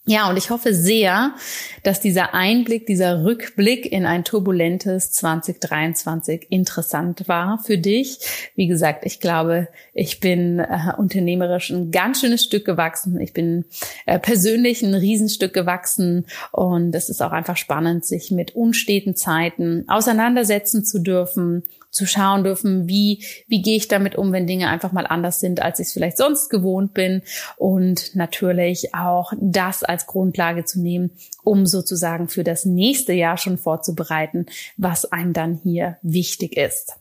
Ja, 0.05 0.29
und 0.29 0.37
ich 0.37 0.51
hoffe 0.51 0.75
sehr, 0.75 1.33
dass 1.85 2.01
dieser 2.01 2.35
Einblick, 2.35 2.87
dieser 2.87 3.25
Rückblick 3.25 3.87
in 3.87 4.05
ein 4.05 4.25
turbulentes 4.25 5.13
2023 5.13 6.49
interessant 6.51 7.29
war 7.29 7.59
für 7.59 7.79
dich. 7.79 8.19
Wie 8.57 8.67
gesagt, 8.67 9.07
ich 9.07 9.21
glaube, 9.21 9.69
ich 9.95 10.19
bin 10.19 10.59
äh, 10.59 10.93
unternehmerisch 10.97 11.71
ein 11.71 11.93
ganz 11.93 12.21
schönes 12.21 12.43
Stück 12.43 12.65
gewachsen. 12.65 13.21
Ich 13.21 13.33
bin 13.33 13.65
äh, 14.07 14.19
persönlich 14.19 14.83
ein 14.83 14.95
Riesenstück 14.95 15.53
gewachsen 15.53 16.27
und 16.51 16.93
es 16.97 17.09
ist 17.09 17.23
auch 17.23 17.33
einfach 17.33 17.57
spannend, 17.57 18.05
sich 18.05 18.33
mit 18.33 18.57
unsteten 18.57 19.15
Zeiten 19.15 19.85
auseinandersetzen 19.87 20.85
zu 20.85 20.99
dürfen 20.99 21.63
zu 21.93 22.07
schauen 22.07 22.43
dürfen, 22.43 22.89
wie, 22.89 23.25
wie 23.47 23.63
gehe 23.63 23.77
ich 23.77 23.87
damit 23.87 24.17
um, 24.17 24.33
wenn 24.33 24.47
Dinge 24.47 24.69
einfach 24.69 24.93
mal 24.93 25.07
anders 25.07 25.39
sind, 25.39 25.63
als 25.63 25.79
ich 25.79 25.89
es 25.89 25.93
vielleicht 25.93 26.17
sonst 26.17 26.49
gewohnt 26.49 26.95
bin. 26.95 27.23
Und 27.57 28.17
natürlich 28.17 28.95
auch 28.95 29.33
das 29.39 29.85
als 29.85 30.07
Grundlage 30.07 30.65
zu 30.65 30.81
nehmen, 30.81 31.13
um 31.45 31.67
sozusagen 31.67 32.29
für 32.29 32.43
das 32.43 32.65
nächste 32.65 33.13
Jahr 33.13 33.37
schon 33.37 33.59
vorzubereiten, 33.59 34.47
was 34.77 35.05
einem 35.13 35.35
dann 35.35 35.61
hier 35.63 35.99
wichtig 36.03 36.57
ist. 36.57 36.95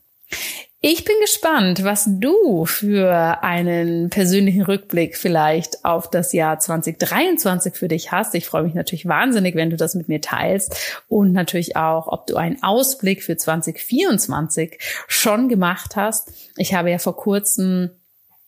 Ich 0.83 1.05
bin 1.05 1.15
gespannt, 1.21 1.83
was 1.83 2.07
du 2.07 2.65
für 2.65 3.43
einen 3.43 4.09
persönlichen 4.09 4.63
Rückblick 4.63 5.15
vielleicht 5.15 5.85
auf 5.85 6.09
das 6.09 6.33
Jahr 6.33 6.57
2023 6.57 7.75
für 7.75 7.87
dich 7.87 8.11
hast. 8.11 8.33
Ich 8.33 8.47
freue 8.47 8.63
mich 8.63 8.73
natürlich 8.73 9.05
wahnsinnig, 9.05 9.53
wenn 9.53 9.69
du 9.69 9.77
das 9.77 9.93
mit 9.93 10.09
mir 10.09 10.21
teilst 10.21 11.03
und 11.07 11.33
natürlich 11.33 11.75
auch, 11.75 12.07
ob 12.07 12.25
du 12.25 12.35
einen 12.35 12.63
Ausblick 12.63 13.21
für 13.21 13.37
2024 13.37 14.79
schon 15.07 15.49
gemacht 15.49 15.95
hast. 15.95 16.31
Ich 16.57 16.73
habe 16.73 16.89
ja 16.89 16.97
vor 16.97 17.15
kurzem 17.15 17.91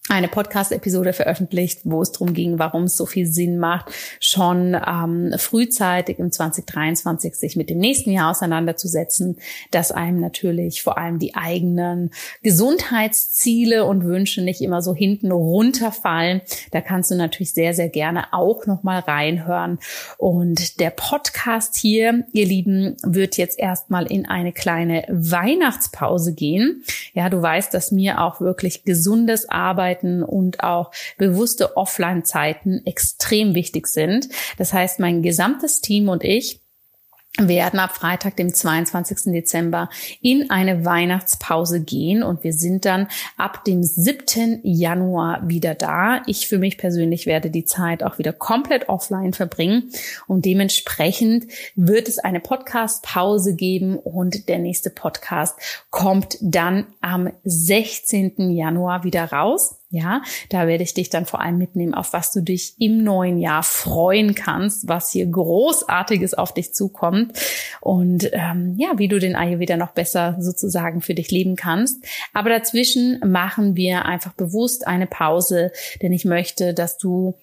eine 0.10 0.28
Podcast-Episode 0.28 1.14
veröffentlicht, 1.14 1.82
wo 1.86 2.02
es 2.02 2.12
darum 2.12 2.34
ging, 2.34 2.60
warum 2.60 2.84
es 2.84 2.98
so 2.98 3.06
viel 3.06 3.26
Sinn 3.26 3.58
macht, 3.58 3.86
schon 4.20 4.76
ähm, 4.76 5.34
frühzeitig 5.38 6.20
im 6.20 6.30
2023 6.30 7.36
sich 7.36 7.56
mit 7.56 7.70
dem 7.70 7.78
nächsten 7.78 8.12
Jahr 8.12 8.32
auseinanderzusetzen, 8.32 9.38
dass 9.72 9.94
einem 9.94 10.20
natürlich 10.20 10.84
vor 10.84 10.98
allem 10.98 11.20
die 11.20 11.36
eigenen 11.36 12.12
Gesundheitsziele 12.42 13.86
und 13.86 14.04
Wünsche 14.04 14.42
nicht 14.42 14.60
immer 14.60 14.82
so 14.82 14.94
hinten 14.94 15.32
runterfallen. 15.32 16.42
Da 16.72 16.82
kannst 16.82 17.10
du 17.10 17.16
natürlich 17.16 17.54
sehr, 17.54 17.74
sehr 17.74 17.90
gerne 17.90 18.34
auch 18.34 18.66
nochmal 18.66 19.00
reinhören. 19.00 19.80
Und 20.18 20.82
der 20.82 20.90
Podcast 20.90 21.78
hier, 21.78 22.26
ihr 22.34 22.46
Lieben, 22.46 22.98
wird 23.04 23.38
jetzt 23.38 23.58
erstmal 23.58 24.12
in 24.12 24.26
eine 24.26 24.52
kleine 24.52 25.06
Weihnachtspause 25.08 26.34
gehen. 26.34 26.84
Ja, 27.14 27.30
du 27.30 27.42
weißt, 27.42 27.74
dass 27.74 27.94
mir 27.94 28.22
auch 28.22 28.42
wirklich 28.42 28.84
gesundes 28.84 29.50
Arbeiten 29.50 29.93
Arbeiten 29.94 30.24
und 30.24 30.64
auch 30.64 30.92
bewusste 31.18 31.78
Offline-Zeiten 31.78 32.86
extrem 32.86 33.56
wichtig 33.56 33.88
sind. 33.88 34.30
Das 34.58 34.74
heißt, 34.74 35.00
mein 35.00 35.22
gesamtes 35.22 35.82
Team 35.82 36.10
und 36.10 36.24
ich 36.24 36.60
werden 37.40 37.80
ab 37.80 37.96
Freitag, 37.96 38.38
dem 38.38 38.54
22. 38.54 39.34
Dezember, 39.34 39.90
in 40.22 40.52
eine 40.52 40.86
Weihnachtspause 40.86 41.82
gehen 41.82 42.22
und 42.22 42.44
wir 42.44 42.54
sind 42.54 42.86
dann 42.86 43.08
ab 43.38 43.66
dem 43.66 43.82
7. 43.82 44.60
Januar 44.62 45.42
wieder 45.50 45.74
da. 45.74 46.22
Ich 46.28 46.48
für 46.48 46.60
mich 46.60 46.78
persönlich 46.78 47.26
werde 47.26 47.50
die 47.50 47.66
Zeit 47.66 48.04
auch 48.04 48.20
wieder 48.20 48.34
komplett 48.34 48.88
offline 48.88 49.34
verbringen 49.34 49.90
und 50.28 50.46
dementsprechend 50.46 51.48
wird 51.76 52.08
es 52.08 52.20
eine 52.20 52.40
Podcast-Pause 52.40 53.56
geben 53.56 53.98
und 53.98 54.48
der 54.48 54.60
nächste 54.60 54.92
Podcast 54.92 55.56
kommt 55.90 56.38
dann 56.40 56.86
am 57.02 57.32
16. 57.44 58.52
Januar 58.52 59.04
wieder 59.04 59.26
raus. 59.26 59.83
Ja, 59.94 60.24
da 60.50 60.66
werde 60.66 60.84
ich 60.84 60.96
dich 60.96 61.12
dann 61.12 61.28
vor 61.28 61.40
allem 61.40 61.60
mitnehmen, 61.60 61.94
auf 61.94 62.14
was 62.14 62.32
du 62.32 62.42
dich 62.42 62.74
im 62.80 63.04
neuen 63.04 63.38
Jahr 63.38 63.62
freuen 63.62 64.34
kannst, 64.34 64.88
was 64.88 65.12
hier 65.12 65.28
großartiges 65.28 66.34
auf 66.34 66.52
dich 66.52 66.74
zukommt 66.74 67.40
und 67.80 68.28
ähm, 68.34 68.74
ja, 68.76 68.94
wie 68.98 69.08
du 69.08 69.20
den 69.20 69.36
Ayurveda 69.36 69.78
noch 69.78 69.92
besser 69.92 70.36
sozusagen 70.40 71.02
für 71.02 71.14
dich 71.14 71.30
leben 71.30 71.56
kannst. 71.56 72.04
Aber 72.34 72.50
dazwischen 72.50 73.20
machen 73.24 73.76
wir 73.76 74.06
einfach 74.06 74.34
bewusst 74.34 74.88
eine 74.88 75.06
Pause, 75.06 75.72
denn 76.02 76.12
ich 76.12 76.26
möchte, 76.26 76.74
dass 76.74 76.98
du 76.98 77.36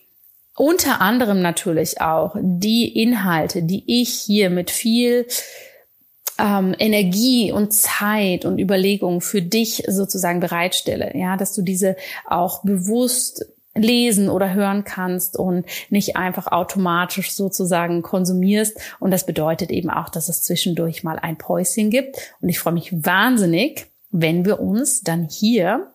unter 0.57 1.01
anderem 1.01 1.43
natürlich 1.43 2.01
auch 2.01 2.35
die 2.41 3.01
Inhalte, 3.01 3.63
die 3.63 3.85
ich 3.87 4.11
hier 4.11 4.51
mit 4.51 4.73
viel 4.73 5.25
ähm, 6.41 6.75
Energie 6.79 7.53
und 7.53 7.73
Zeit 7.73 8.45
und 8.45 8.59
Überlegungen 8.59 9.21
für 9.21 9.43
dich 9.43 9.85
sozusagen 9.89 10.41
bereitstelle, 10.41 11.13
ja, 11.17 11.37
dass 11.37 11.53
du 11.53 11.63
diese 11.63 11.97
auch 12.27 12.63
bewusst 12.63 13.47
lesen 13.75 14.29
oder 14.29 14.53
hören 14.53 14.85
kannst 14.85 15.39
und 15.39 15.65
nicht 15.91 16.17
einfach 16.17 16.49
automatisch 16.49 17.33
sozusagen 17.33 18.03
konsumierst. 18.03 18.79
Und 18.99 19.13
das 19.13 19.27
bedeutet 19.27 19.71
eben 19.71 19.91
auch, 19.91 20.09
dass 20.09 20.29
es 20.29 20.43
zwischendurch 20.43 21.05
mal 21.05 21.19
ein 21.19 21.39
Päuschen 21.39 21.91
gibt. 21.91 22.35
Und 22.41 22.49
ich 22.49 22.59
freue 22.59 22.75
mich 22.75 22.93
wahnsinnig, 22.93 23.87
wenn 24.11 24.45
wir 24.45 24.61
uns 24.61 25.03
dann 25.03 25.29
hier 25.31 25.93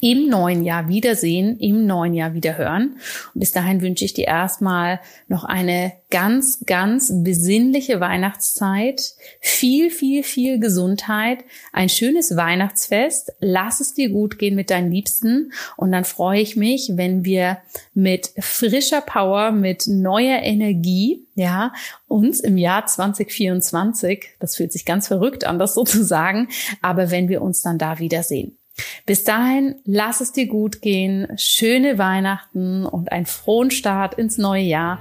im 0.00 0.28
neuen 0.28 0.64
Jahr 0.64 0.88
wiedersehen, 0.88 1.58
im 1.58 1.86
neuen 1.86 2.14
Jahr 2.14 2.34
wieder 2.34 2.56
hören. 2.56 2.96
Und 3.34 3.40
bis 3.40 3.52
dahin 3.52 3.80
wünsche 3.80 4.04
ich 4.04 4.14
dir 4.14 4.26
erstmal 4.26 5.00
noch 5.28 5.44
eine 5.44 5.92
ganz, 6.10 6.60
ganz 6.66 7.12
besinnliche 7.22 8.00
Weihnachtszeit, 8.00 9.14
viel, 9.40 9.90
viel, 9.90 10.22
viel 10.22 10.58
Gesundheit, 10.58 11.44
ein 11.72 11.88
schönes 11.88 12.36
Weihnachtsfest. 12.36 13.32
Lass 13.40 13.80
es 13.80 13.94
dir 13.94 14.10
gut 14.10 14.38
gehen 14.38 14.54
mit 14.54 14.70
deinen 14.70 14.90
Liebsten. 14.90 15.52
Und 15.76 15.92
dann 15.92 16.04
freue 16.04 16.40
ich 16.40 16.56
mich, 16.56 16.92
wenn 16.94 17.24
wir 17.24 17.58
mit 17.94 18.30
frischer 18.38 19.00
Power, 19.00 19.50
mit 19.50 19.86
neuer 19.86 20.40
Energie, 20.42 21.26
ja, 21.34 21.72
uns 22.06 22.40
im 22.40 22.58
Jahr 22.58 22.86
2024, 22.86 24.30
das 24.40 24.56
fühlt 24.56 24.72
sich 24.72 24.84
ganz 24.84 25.06
verrückt 25.06 25.44
an, 25.44 25.58
das 25.58 25.74
sozusagen, 25.74 26.48
aber 26.82 27.10
wenn 27.10 27.28
wir 27.28 27.40
uns 27.40 27.62
dann 27.62 27.78
da 27.78 27.98
wiedersehen. 27.98 28.59
Bis 29.06 29.24
dahin, 29.24 29.76
lass 29.84 30.20
es 30.20 30.32
dir 30.32 30.46
gut 30.46 30.82
gehen, 30.82 31.28
schöne 31.36 31.98
Weihnachten 31.98 32.86
und 32.86 33.12
einen 33.12 33.26
frohen 33.26 33.70
Start 33.70 34.14
ins 34.14 34.38
neue 34.38 34.62
Jahr 34.62 35.00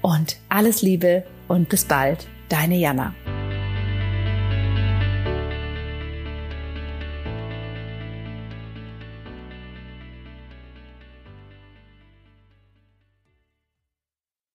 und 0.00 0.36
alles 0.48 0.82
Liebe 0.82 1.24
und 1.48 1.68
bis 1.68 1.84
bald, 1.84 2.26
deine 2.48 2.76
Jana. 2.76 3.14